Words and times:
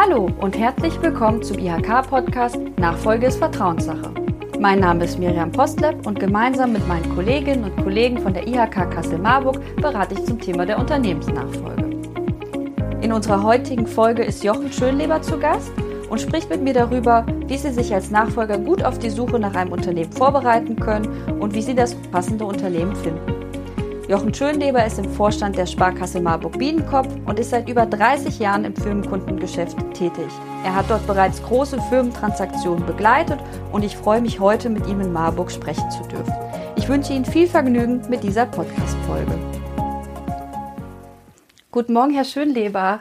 Hallo 0.00 0.30
und 0.38 0.56
herzlich 0.56 1.02
willkommen 1.02 1.42
zum 1.42 1.58
IHK-Podcast 1.58 2.56
Nachfolge 2.76 3.26
ist 3.26 3.38
Vertrauenssache. 3.38 4.14
Mein 4.60 4.78
Name 4.78 5.04
ist 5.04 5.18
Miriam 5.18 5.50
Postleb 5.50 6.06
und 6.06 6.20
gemeinsam 6.20 6.72
mit 6.72 6.86
meinen 6.86 7.12
Kolleginnen 7.16 7.64
und 7.64 7.76
Kollegen 7.82 8.18
von 8.18 8.32
der 8.32 8.46
IHK 8.46 8.92
Kassel-Marburg 8.92 9.58
berate 9.74 10.14
ich 10.14 10.24
zum 10.24 10.38
Thema 10.38 10.66
der 10.66 10.78
Unternehmensnachfolge. 10.78 11.82
In 13.00 13.12
unserer 13.12 13.42
heutigen 13.42 13.88
Folge 13.88 14.22
ist 14.22 14.44
Jochen 14.44 14.72
Schönleber 14.72 15.20
zu 15.20 15.36
Gast 15.36 15.72
und 16.08 16.20
spricht 16.20 16.48
mit 16.48 16.62
mir 16.62 16.74
darüber, 16.74 17.26
wie 17.48 17.58
Sie 17.58 17.72
sich 17.72 17.92
als 17.92 18.12
Nachfolger 18.12 18.56
gut 18.56 18.84
auf 18.84 19.00
die 19.00 19.10
Suche 19.10 19.40
nach 19.40 19.56
einem 19.56 19.72
Unternehmen 19.72 20.12
vorbereiten 20.12 20.76
können 20.76 21.40
und 21.40 21.54
wie 21.54 21.62
Sie 21.62 21.74
das 21.74 21.96
passende 22.12 22.44
Unternehmen 22.44 22.94
finden. 22.94 23.37
Jochen 24.08 24.32
Schönleber 24.32 24.86
ist 24.86 24.98
im 24.98 25.04
Vorstand 25.04 25.58
der 25.58 25.66
Sparkasse 25.66 26.18
Marburg 26.18 26.58
Biedenkopf 26.58 27.08
und 27.26 27.38
ist 27.38 27.50
seit 27.50 27.68
über 27.68 27.84
30 27.84 28.38
Jahren 28.38 28.64
im 28.64 28.74
Firmenkundengeschäft 28.74 29.76
tätig. 29.92 30.28
Er 30.64 30.74
hat 30.74 30.86
dort 30.88 31.06
bereits 31.06 31.42
große 31.42 31.78
Firmentransaktionen 31.90 32.86
begleitet 32.86 33.38
und 33.70 33.84
ich 33.84 33.98
freue 33.98 34.22
mich 34.22 34.40
heute 34.40 34.70
mit 34.70 34.86
ihm 34.86 35.02
in 35.02 35.12
Marburg 35.12 35.52
sprechen 35.52 35.90
zu 35.90 36.02
dürfen. 36.04 36.32
Ich 36.76 36.88
wünsche 36.88 37.12
Ihnen 37.12 37.26
viel 37.26 37.46
Vergnügen 37.46 38.00
mit 38.08 38.22
dieser 38.24 38.46
Podcast-Folge. 38.46 39.57
Guten 41.70 41.92
Morgen, 41.92 42.14
Herr 42.14 42.24
Schönleber. 42.24 43.00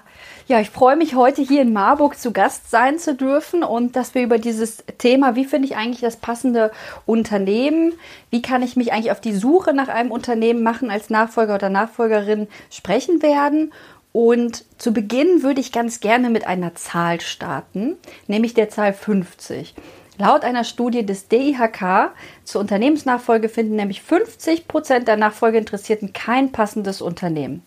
Ja, 0.50 0.60
ich 0.60 0.72
freue 0.72 0.98
mich 0.98 1.16
heute 1.16 1.42
hier 1.42 1.62
in 1.62 1.72
Marburg 1.72 2.20
zu 2.20 2.34
Gast 2.34 2.70
sein 2.70 3.00
zu 3.00 3.16
dürfen 3.16 3.64
und 3.64 3.96
dass 3.96 4.14
wir 4.14 4.24
über 4.24 4.40
dieses 4.40 4.84
Thema, 4.98 5.38
wie 5.38 5.46
finde 5.46 5.70
ich 5.70 5.78
eigentlich 5.78 6.02
das 6.02 6.18
passende 6.18 6.72
Unternehmen, 7.06 7.94
wie 8.30 8.42
kann 8.42 8.62
ich 8.62 8.76
mich 8.76 8.92
eigentlich 8.92 9.14
auf 9.14 9.22
die 9.22 9.34
Suche 9.34 9.74
nach 9.74 9.88
einem 9.88 10.12
Unternehmen 10.12 10.64
machen 10.64 10.92
als 10.92 11.10
Nachfolger 11.10 11.56
oder 11.56 11.70
Nachfolgerin 11.70 12.50
sprechen 12.70 13.22
werden. 13.22 13.72
Und 14.12 14.66
zu 14.78 14.92
Beginn 14.92 15.44
würde 15.44 15.62
ich 15.62 15.72
ganz 15.72 16.02
gerne 16.02 16.30
mit 16.30 16.46
einer 16.46 16.76
Zahl 16.76 17.22
starten, 17.22 17.96
nämlich 18.28 18.54
der 18.54 18.68
Zahl 18.68 18.92
50. 18.92 19.76
Laut 20.20 20.44
einer 20.44 20.64
Studie 20.64 21.06
des 21.06 21.28
DIHK 21.28 22.10
zur 22.44 22.62
Unternehmensnachfolge 22.62 23.50
finden 23.50 23.76
nämlich 23.76 24.02
50 24.02 24.68
Prozent 24.68 25.08
der 25.08 25.16
Nachfolgeinteressierten 25.16 26.12
kein 26.12 26.52
passendes 26.52 27.04
Unternehmen. 27.04 27.62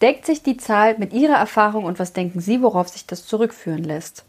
Deckt 0.00 0.26
sich 0.26 0.42
die 0.42 0.56
Zahl 0.56 0.96
mit 0.98 1.12
Ihrer 1.12 1.36
Erfahrung 1.36 1.84
und 1.84 2.00
was 2.00 2.12
denken 2.12 2.40
Sie, 2.40 2.60
worauf 2.60 2.88
sich 2.88 3.06
das 3.06 3.24
zurückführen 3.24 3.84
lässt? 3.84 4.24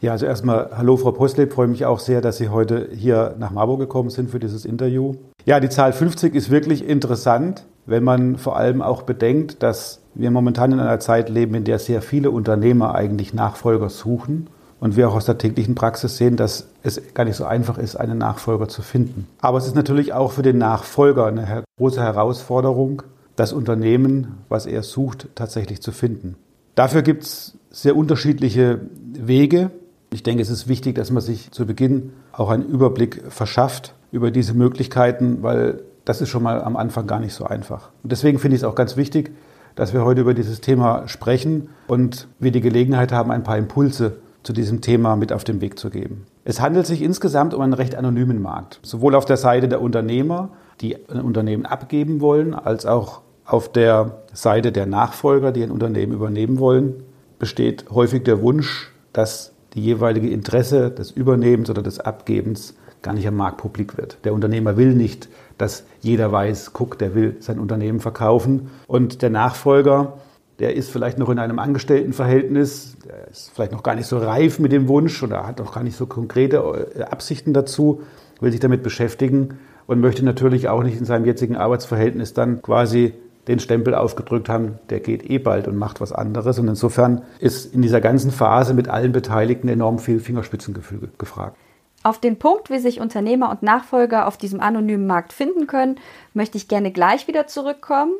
Ja, 0.00 0.12
also 0.12 0.26
erstmal 0.26 0.70
hallo 0.76 0.96
Frau 0.96 1.12
Postleb, 1.12 1.52
freue 1.52 1.68
mich 1.68 1.84
auch 1.84 2.00
sehr, 2.00 2.20
dass 2.20 2.38
Sie 2.38 2.48
heute 2.48 2.88
hier 2.92 3.36
nach 3.38 3.52
Marburg 3.52 3.78
gekommen 3.78 4.10
sind 4.10 4.30
für 4.30 4.40
dieses 4.40 4.64
Interview. 4.64 5.14
Ja, 5.44 5.60
die 5.60 5.68
Zahl 5.68 5.92
50 5.92 6.34
ist 6.34 6.50
wirklich 6.50 6.84
interessant, 6.84 7.66
wenn 7.86 8.02
man 8.02 8.36
vor 8.36 8.56
allem 8.56 8.82
auch 8.82 9.02
bedenkt, 9.02 9.62
dass 9.62 10.02
wir 10.14 10.32
momentan 10.32 10.72
in 10.72 10.80
einer 10.80 10.98
Zeit 10.98 11.28
leben, 11.28 11.54
in 11.54 11.64
der 11.64 11.78
sehr 11.78 12.02
viele 12.02 12.32
Unternehmer 12.32 12.96
eigentlich 12.96 13.32
Nachfolger 13.32 13.90
suchen 13.90 14.48
und 14.80 14.96
wir 14.96 15.08
auch 15.08 15.14
aus 15.14 15.24
der 15.24 15.38
täglichen 15.38 15.74
Praxis 15.74 16.16
sehen, 16.16 16.36
dass 16.36 16.68
es 16.82 17.14
gar 17.14 17.24
nicht 17.24 17.36
so 17.36 17.44
einfach 17.44 17.78
ist, 17.78 17.96
einen 17.96 18.18
Nachfolger 18.18 18.68
zu 18.68 18.82
finden. 18.82 19.26
Aber 19.40 19.58
es 19.58 19.66
ist 19.66 19.74
natürlich 19.74 20.12
auch 20.12 20.32
für 20.32 20.42
den 20.42 20.58
Nachfolger 20.58 21.26
eine 21.26 21.64
große 21.78 22.02
Herausforderung, 22.02 23.02
das 23.36 23.52
Unternehmen, 23.52 24.38
was 24.48 24.66
er 24.66 24.82
sucht, 24.82 25.28
tatsächlich 25.34 25.80
zu 25.82 25.92
finden. 25.92 26.36
Dafür 26.74 27.02
gibt 27.02 27.24
es 27.24 27.58
sehr 27.70 27.96
unterschiedliche 27.96 28.80
Wege. 29.12 29.70
Ich 30.10 30.22
denke, 30.22 30.42
es 30.42 30.50
ist 30.50 30.68
wichtig, 30.68 30.94
dass 30.94 31.10
man 31.10 31.22
sich 31.22 31.50
zu 31.50 31.66
Beginn 31.66 32.12
auch 32.32 32.50
einen 32.50 32.64
Überblick 32.64 33.22
verschafft 33.28 33.94
über 34.10 34.30
diese 34.30 34.54
Möglichkeiten, 34.54 35.42
weil 35.42 35.82
das 36.04 36.20
ist 36.20 36.30
schon 36.30 36.42
mal 36.42 36.62
am 36.62 36.76
Anfang 36.76 37.06
gar 37.06 37.20
nicht 37.20 37.34
so 37.34 37.44
einfach. 37.44 37.90
Und 38.02 38.12
deswegen 38.12 38.38
finde 38.38 38.56
ich 38.56 38.62
es 38.62 38.68
auch 38.68 38.74
ganz 38.74 38.96
wichtig, 38.96 39.32
dass 39.74 39.92
wir 39.92 40.04
heute 40.04 40.22
über 40.22 40.34
dieses 40.34 40.60
Thema 40.60 41.06
sprechen 41.06 41.68
und 41.86 42.26
wir 42.38 42.50
die 42.50 42.60
Gelegenheit 42.60 43.12
haben, 43.12 43.30
ein 43.30 43.44
paar 43.44 43.58
Impulse 43.58 44.16
zu 44.42 44.52
diesem 44.52 44.80
Thema 44.80 45.16
mit 45.16 45.32
auf 45.32 45.44
den 45.44 45.60
Weg 45.60 45.78
zu 45.78 45.90
geben. 45.90 46.26
Es 46.44 46.60
handelt 46.60 46.86
sich 46.86 47.02
insgesamt 47.02 47.54
um 47.54 47.60
einen 47.60 47.74
recht 47.74 47.94
anonymen 47.94 48.40
Markt, 48.40 48.80
sowohl 48.82 49.14
auf 49.14 49.24
der 49.24 49.36
Seite 49.36 49.68
der 49.68 49.80
Unternehmer, 49.80 50.50
die 50.80 50.96
ein 51.10 51.20
Unternehmen 51.20 51.66
abgeben 51.66 52.20
wollen, 52.20 52.54
als 52.54 52.86
auch 52.86 53.22
auf 53.44 53.70
der 53.70 54.22
Seite 54.32 54.72
der 54.72 54.86
Nachfolger, 54.86 55.52
die 55.52 55.62
ein 55.62 55.70
Unternehmen 55.70 56.12
übernehmen 56.12 56.58
wollen, 56.58 57.02
besteht 57.38 57.86
häufig 57.90 58.24
der 58.24 58.42
Wunsch, 58.42 58.92
dass 59.12 59.52
die 59.74 59.80
jeweilige 59.80 60.30
Interesse 60.30 60.90
des 60.90 61.10
Übernehmens 61.10 61.70
oder 61.70 61.82
des 61.82 62.00
Abgebens 62.00 62.74
gar 63.02 63.14
nicht 63.14 63.26
am 63.28 63.36
Markt 63.36 63.58
publik 63.58 63.96
wird. 63.96 64.18
Der 64.24 64.34
Unternehmer 64.34 64.76
will 64.76 64.94
nicht, 64.94 65.28
dass 65.56 65.84
jeder 66.00 66.32
weiß, 66.32 66.72
guck, 66.72 66.98
der 66.98 67.14
will 67.14 67.36
sein 67.40 67.58
Unternehmen 67.58 68.00
verkaufen. 68.00 68.70
Und 68.86 69.22
der 69.22 69.30
Nachfolger, 69.30 70.14
der 70.58 70.74
ist 70.74 70.90
vielleicht 70.90 71.18
noch 71.18 71.28
in 71.28 71.38
einem 71.38 71.58
Angestelltenverhältnis, 71.58 72.96
der 73.06 73.28
ist 73.28 73.50
vielleicht 73.54 73.72
noch 73.72 73.82
gar 73.82 73.94
nicht 73.94 74.06
so 74.06 74.18
reif 74.18 74.58
mit 74.58 74.72
dem 74.72 74.88
Wunsch 74.88 75.22
oder 75.22 75.46
hat 75.46 75.58
noch 75.58 75.74
gar 75.74 75.84
nicht 75.84 75.96
so 75.96 76.06
konkrete 76.06 76.90
äh, 76.96 77.02
Absichten 77.02 77.52
dazu, 77.52 78.02
will 78.40 78.50
sich 78.50 78.60
damit 78.60 78.82
beschäftigen 78.82 79.58
und 79.86 80.00
möchte 80.00 80.24
natürlich 80.24 80.68
auch 80.68 80.82
nicht 80.82 80.98
in 80.98 81.04
seinem 81.04 81.24
jetzigen 81.24 81.56
Arbeitsverhältnis 81.56 82.34
dann 82.34 82.60
quasi 82.62 83.14
den 83.46 83.60
Stempel 83.60 83.94
aufgedrückt 83.94 84.48
haben, 84.48 84.78
der 84.90 85.00
geht 85.00 85.28
eh 85.28 85.38
bald 85.38 85.68
und 85.68 85.76
macht 85.76 86.00
was 86.00 86.12
anderes. 86.12 86.58
Und 86.58 86.68
insofern 86.68 87.22
ist 87.40 87.72
in 87.74 87.80
dieser 87.80 88.00
ganzen 88.00 88.30
Phase 88.30 88.74
mit 88.74 88.88
allen 88.88 89.12
Beteiligten 89.12 89.68
enorm 89.68 89.98
viel 89.98 90.20
Fingerspitzengefüge 90.20 91.08
gefragt. 91.16 91.56
Auf 92.02 92.20
den 92.20 92.38
Punkt, 92.38 92.70
wie 92.70 92.78
sich 92.78 93.00
Unternehmer 93.00 93.50
und 93.50 93.62
Nachfolger 93.62 94.28
auf 94.28 94.36
diesem 94.36 94.60
anonymen 94.60 95.06
Markt 95.06 95.32
finden 95.32 95.66
können, 95.66 95.96
möchte 96.34 96.58
ich 96.58 96.68
gerne 96.68 96.92
gleich 96.92 97.26
wieder 97.26 97.46
zurückkommen. 97.46 98.12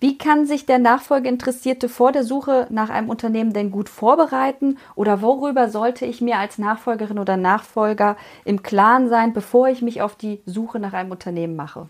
Wie 0.00 0.16
kann 0.16 0.46
sich 0.46 0.64
der 0.64 0.78
Nachfolgeinteressierte 0.78 1.88
vor 1.88 2.12
der 2.12 2.22
Suche 2.22 2.68
nach 2.70 2.88
einem 2.88 3.10
Unternehmen 3.10 3.52
denn 3.52 3.72
gut 3.72 3.88
vorbereiten 3.88 4.78
oder 4.94 5.22
worüber 5.22 5.68
sollte 5.68 6.06
ich 6.06 6.20
mir 6.20 6.38
als 6.38 6.56
Nachfolgerin 6.56 7.18
oder 7.18 7.36
Nachfolger 7.36 8.16
im 8.44 8.62
Klaren 8.62 9.08
sein, 9.08 9.32
bevor 9.32 9.68
ich 9.68 9.82
mich 9.82 10.00
auf 10.00 10.14
die 10.14 10.40
Suche 10.46 10.78
nach 10.78 10.92
einem 10.92 11.10
Unternehmen 11.10 11.56
mache? 11.56 11.88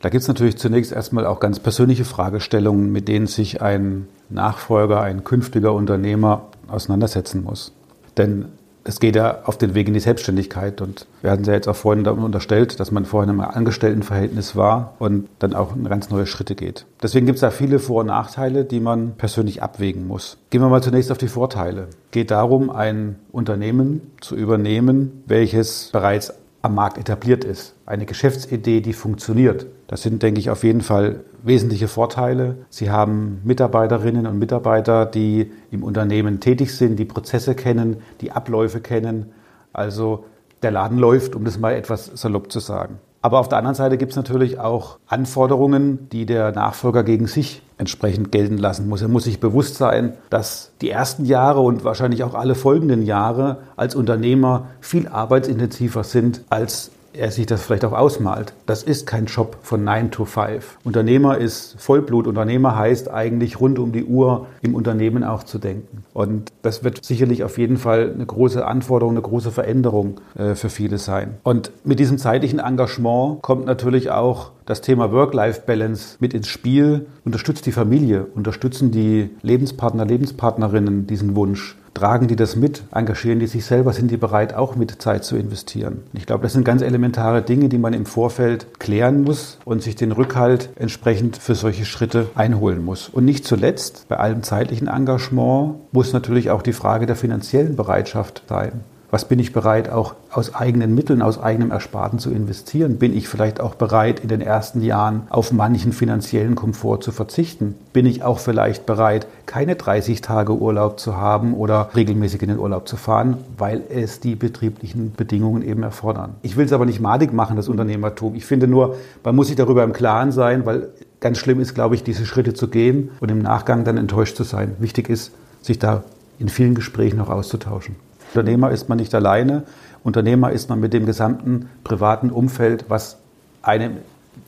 Da 0.00 0.08
gibt 0.08 0.22
es 0.22 0.28
natürlich 0.28 0.56
zunächst 0.56 0.92
erstmal 0.92 1.26
auch 1.26 1.40
ganz 1.40 1.58
persönliche 1.58 2.04
Fragestellungen, 2.04 2.92
mit 2.92 3.08
denen 3.08 3.26
sich 3.26 3.60
ein 3.60 4.08
Nachfolger, 4.30 5.00
ein 5.00 5.24
künftiger 5.24 5.72
Unternehmer 5.72 6.48
auseinandersetzen 6.68 7.42
muss. 7.42 7.72
Denn 8.16 8.46
es 8.84 9.00
geht 9.00 9.16
ja 9.16 9.40
auf 9.44 9.58
den 9.58 9.74
Weg 9.74 9.88
in 9.88 9.94
die 9.94 10.00
Selbstständigkeit 10.00 10.80
und 10.80 11.06
wir 11.20 11.30
hatten 11.30 11.44
ja 11.44 11.52
jetzt 11.52 11.68
auch 11.68 11.76
vorhin 11.76 12.06
unterstellt, 12.06 12.80
dass 12.80 12.90
man 12.90 13.04
vorhin 13.04 13.30
im 13.30 13.40
Angestelltenverhältnis 13.40 14.56
war 14.56 14.94
und 14.98 15.28
dann 15.38 15.54
auch 15.54 15.74
in 15.76 15.84
ganz 15.84 16.10
neue 16.10 16.26
Schritte 16.26 16.54
geht. 16.54 16.86
Deswegen 17.02 17.26
gibt 17.26 17.36
es 17.36 17.40
da 17.40 17.50
viele 17.50 17.78
Vor- 17.78 18.00
und 18.00 18.06
Nachteile, 18.06 18.64
die 18.64 18.80
man 18.80 19.12
persönlich 19.16 19.62
abwägen 19.62 20.06
muss. 20.06 20.38
Gehen 20.50 20.60
wir 20.60 20.68
mal 20.68 20.82
zunächst 20.82 21.12
auf 21.12 21.18
die 21.18 21.28
Vorteile. 21.28 21.88
Geht 22.10 22.30
darum, 22.30 22.70
ein 22.70 23.16
Unternehmen 23.30 24.12
zu 24.20 24.36
übernehmen, 24.36 25.22
welches 25.26 25.90
bereits 25.92 26.34
am 26.62 26.74
Markt 26.74 26.98
etabliert 26.98 27.44
ist. 27.44 27.74
Eine 27.86 28.06
Geschäftsidee, 28.06 28.80
die 28.80 28.92
funktioniert. 28.92 29.66
Das 29.92 30.00
sind, 30.00 30.22
denke 30.22 30.40
ich, 30.40 30.48
auf 30.48 30.64
jeden 30.64 30.80
Fall 30.80 31.20
wesentliche 31.42 31.86
Vorteile. 31.86 32.56
Sie 32.70 32.90
haben 32.90 33.42
Mitarbeiterinnen 33.44 34.26
und 34.26 34.38
Mitarbeiter, 34.38 35.04
die 35.04 35.52
im 35.70 35.84
Unternehmen 35.84 36.40
tätig 36.40 36.74
sind, 36.74 36.96
die 36.98 37.04
Prozesse 37.04 37.54
kennen, 37.54 37.98
die 38.22 38.32
Abläufe 38.32 38.80
kennen. 38.80 39.32
Also 39.74 40.24
der 40.62 40.70
Laden 40.70 40.96
läuft, 40.96 41.36
um 41.36 41.44
das 41.44 41.58
mal 41.58 41.74
etwas 41.74 42.06
salopp 42.06 42.50
zu 42.50 42.58
sagen. 42.58 43.00
Aber 43.20 43.38
auf 43.38 43.50
der 43.50 43.58
anderen 43.58 43.74
Seite 43.74 43.98
gibt 43.98 44.12
es 44.12 44.16
natürlich 44.16 44.58
auch 44.58 44.98
Anforderungen, 45.08 46.08
die 46.10 46.24
der 46.24 46.52
Nachfolger 46.52 47.04
gegen 47.04 47.26
sich 47.26 47.60
entsprechend 47.76 48.32
gelten 48.32 48.56
lassen 48.56 48.88
muss. 48.88 49.02
Er 49.02 49.08
muss 49.08 49.24
sich 49.24 49.40
bewusst 49.40 49.74
sein, 49.74 50.14
dass 50.30 50.72
die 50.80 50.88
ersten 50.88 51.26
Jahre 51.26 51.60
und 51.60 51.84
wahrscheinlich 51.84 52.24
auch 52.24 52.32
alle 52.32 52.54
folgenden 52.54 53.02
Jahre 53.02 53.58
als 53.76 53.94
Unternehmer 53.94 54.68
viel 54.80 55.06
arbeitsintensiver 55.06 56.02
sind 56.02 56.44
als 56.48 56.92
er 57.14 57.30
sich 57.30 57.46
das 57.46 57.62
vielleicht 57.62 57.84
auch 57.84 57.92
ausmalt. 57.92 58.54
Das 58.66 58.82
ist 58.82 59.06
kein 59.06 59.26
Job 59.26 59.58
von 59.62 59.84
9 59.84 60.10
to 60.10 60.24
5. 60.24 60.78
Unternehmer 60.84 61.38
ist 61.38 61.76
Vollblut. 61.78 62.26
Unternehmer 62.26 62.76
heißt 62.76 63.10
eigentlich 63.10 63.60
rund 63.60 63.78
um 63.78 63.92
die 63.92 64.04
Uhr 64.04 64.46
im 64.62 64.74
Unternehmen 64.74 65.24
auch 65.24 65.42
zu 65.42 65.58
denken. 65.58 66.04
Und 66.12 66.52
das 66.62 66.84
wird 66.84 67.04
sicherlich 67.04 67.44
auf 67.44 67.58
jeden 67.58 67.76
Fall 67.76 68.12
eine 68.12 68.26
große 68.26 68.64
Anforderung, 68.66 69.14
eine 69.14 69.22
große 69.22 69.50
Veränderung 69.50 70.20
äh, 70.36 70.54
für 70.54 70.68
viele 70.68 70.98
sein. 70.98 71.38
Und 71.42 71.72
mit 71.84 71.98
diesem 71.98 72.18
zeitlichen 72.18 72.58
Engagement 72.58 73.42
kommt 73.42 73.66
natürlich 73.66 74.10
auch 74.10 74.50
das 74.66 74.80
Thema 74.80 75.12
Work-Life-Balance 75.12 76.16
mit 76.20 76.34
ins 76.34 76.48
Spiel. 76.48 77.06
Unterstützt 77.24 77.66
die 77.66 77.72
Familie, 77.72 78.26
unterstützen 78.34 78.90
die 78.90 79.30
Lebenspartner, 79.42 80.04
Lebenspartnerinnen 80.04 81.06
diesen 81.06 81.34
Wunsch 81.34 81.76
tragen 81.94 82.26
die 82.26 82.36
das 82.36 82.56
mit, 82.56 82.84
engagieren 82.92 83.38
die 83.38 83.46
sich 83.46 83.64
selber, 83.64 83.92
sind 83.92 84.10
die 84.10 84.16
bereit, 84.16 84.54
auch 84.54 84.76
mit 84.76 85.02
Zeit 85.02 85.24
zu 85.24 85.36
investieren. 85.36 86.02
Ich 86.12 86.26
glaube, 86.26 86.42
das 86.42 86.52
sind 86.52 86.64
ganz 86.64 86.82
elementare 86.82 87.42
Dinge, 87.42 87.68
die 87.68 87.78
man 87.78 87.92
im 87.92 88.06
Vorfeld 88.06 88.78
klären 88.78 89.22
muss 89.22 89.58
und 89.64 89.82
sich 89.82 89.96
den 89.96 90.12
Rückhalt 90.12 90.70
entsprechend 90.76 91.36
für 91.36 91.54
solche 91.54 91.84
Schritte 91.84 92.30
einholen 92.34 92.84
muss. 92.84 93.08
Und 93.08 93.24
nicht 93.24 93.44
zuletzt, 93.44 94.06
bei 94.08 94.16
allem 94.16 94.42
zeitlichen 94.42 94.88
Engagement 94.88 95.76
muss 95.92 96.12
natürlich 96.12 96.50
auch 96.50 96.62
die 96.62 96.72
Frage 96.72 97.06
der 97.06 97.16
finanziellen 97.16 97.76
Bereitschaft 97.76 98.42
sein. 98.48 98.80
Was 99.12 99.26
bin 99.26 99.38
ich 99.38 99.52
bereit, 99.52 99.90
auch 99.90 100.14
aus 100.30 100.54
eigenen 100.54 100.94
Mitteln, 100.94 101.20
aus 101.20 101.38
eigenem 101.38 101.70
Ersparten 101.70 102.18
zu 102.18 102.30
investieren? 102.30 102.96
Bin 102.96 103.14
ich 103.14 103.28
vielleicht 103.28 103.60
auch 103.60 103.74
bereit, 103.74 104.20
in 104.20 104.28
den 104.28 104.40
ersten 104.40 104.80
Jahren 104.80 105.24
auf 105.28 105.52
manchen 105.52 105.92
finanziellen 105.92 106.54
Komfort 106.54 107.00
zu 107.02 107.12
verzichten? 107.12 107.74
Bin 107.92 108.06
ich 108.06 108.22
auch 108.22 108.38
vielleicht 108.38 108.86
bereit, 108.86 109.26
keine 109.44 109.76
30 109.76 110.22
Tage 110.22 110.54
Urlaub 110.54 110.98
zu 110.98 111.18
haben 111.18 111.52
oder 111.52 111.90
regelmäßig 111.94 112.40
in 112.40 112.48
den 112.48 112.58
Urlaub 112.58 112.88
zu 112.88 112.96
fahren, 112.96 113.36
weil 113.58 113.82
es 113.90 114.20
die 114.20 114.34
betrieblichen 114.34 115.12
Bedingungen 115.14 115.60
eben 115.60 115.82
erfordern? 115.82 116.36
Ich 116.40 116.56
will 116.56 116.64
es 116.64 116.72
aber 116.72 116.86
nicht 116.86 117.00
madig 117.00 117.34
machen, 117.34 117.56
das 117.56 117.68
Unternehmertum. 117.68 118.34
Ich 118.34 118.46
finde 118.46 118.66
nur, 118.66 118.96
man 119.22 119.36
muss 119.36 119.48
sich 119.48 119.56
darüber 119.56 119.84
im 119.84 119.92
Klaren 119.92 120.32
sein, 120.32 120.64
weil 120.64 120.88
ganz 121.20 121.36
schlimm 121.36 121.60
ist, 121.60 121.74
glaube 121.74 121.96
ich, 121.96 122.02
diese 122.02 122.24
Schritte 122.24 122.54
zu 122.54 122.68
gehen 122.68 123.10
und 123.20 123.30
im 123.30 123.40
Nachgang 123.40 123.84
dann 123.84 123.98
enttäuscht 123.98 124.38
zu 124.38 124.44
sein. 124.44 124.74
Wichtig 124.78 125.10
ist, 125.10 125.32
sich 125.60 125.78
da 125.78 126.02
in 126.38 126.48
vielen 126.48 126.74
Gesprächen 126.74 127.20
auch 127.20 127.28
auszutauschen. 127.28 127.94
Unternehmer 128.34 128.70
ist 128.70 128.88
man 128.88 128.98
nicht 128.98 129.14
alleine. 129.14 129.64
Unternehmer 130.02 130.50
ist 130.50 130.68
man 130.68 130.80
mit 130.80 130.92
dem 130.92 131.06
gesamten 131.06 131.68
privaten 131.84 132.30
Umfeld, 132.30 132.86
was 132.88 133.18
einem 133.62 133.98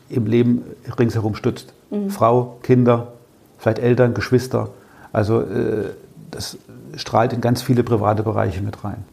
im 0.09 0.27
Leben 0.27 0.63
ringsherum 0.99 1.35
stützt. 1.35 1.73
Mhm. 1.91 2.11
Frau, 2.11 2.59
Kinder, 2.63 3.13
vielleicht 3.59 3.79
Eltern, 3.79 4.15
Geschwister. 4.15 4.71
Also 5.13 5.43
äh, 5.43 5.91
das 6.31 6.57
strahlt 6.97 7.33
in 7.33 7.41
ganz 7.41 7.63
viele 7.63 7.83
private 7.83 8.23
Bereiche 8.23 8.63
mit 8.63 8.85
rein. 8.85 9.05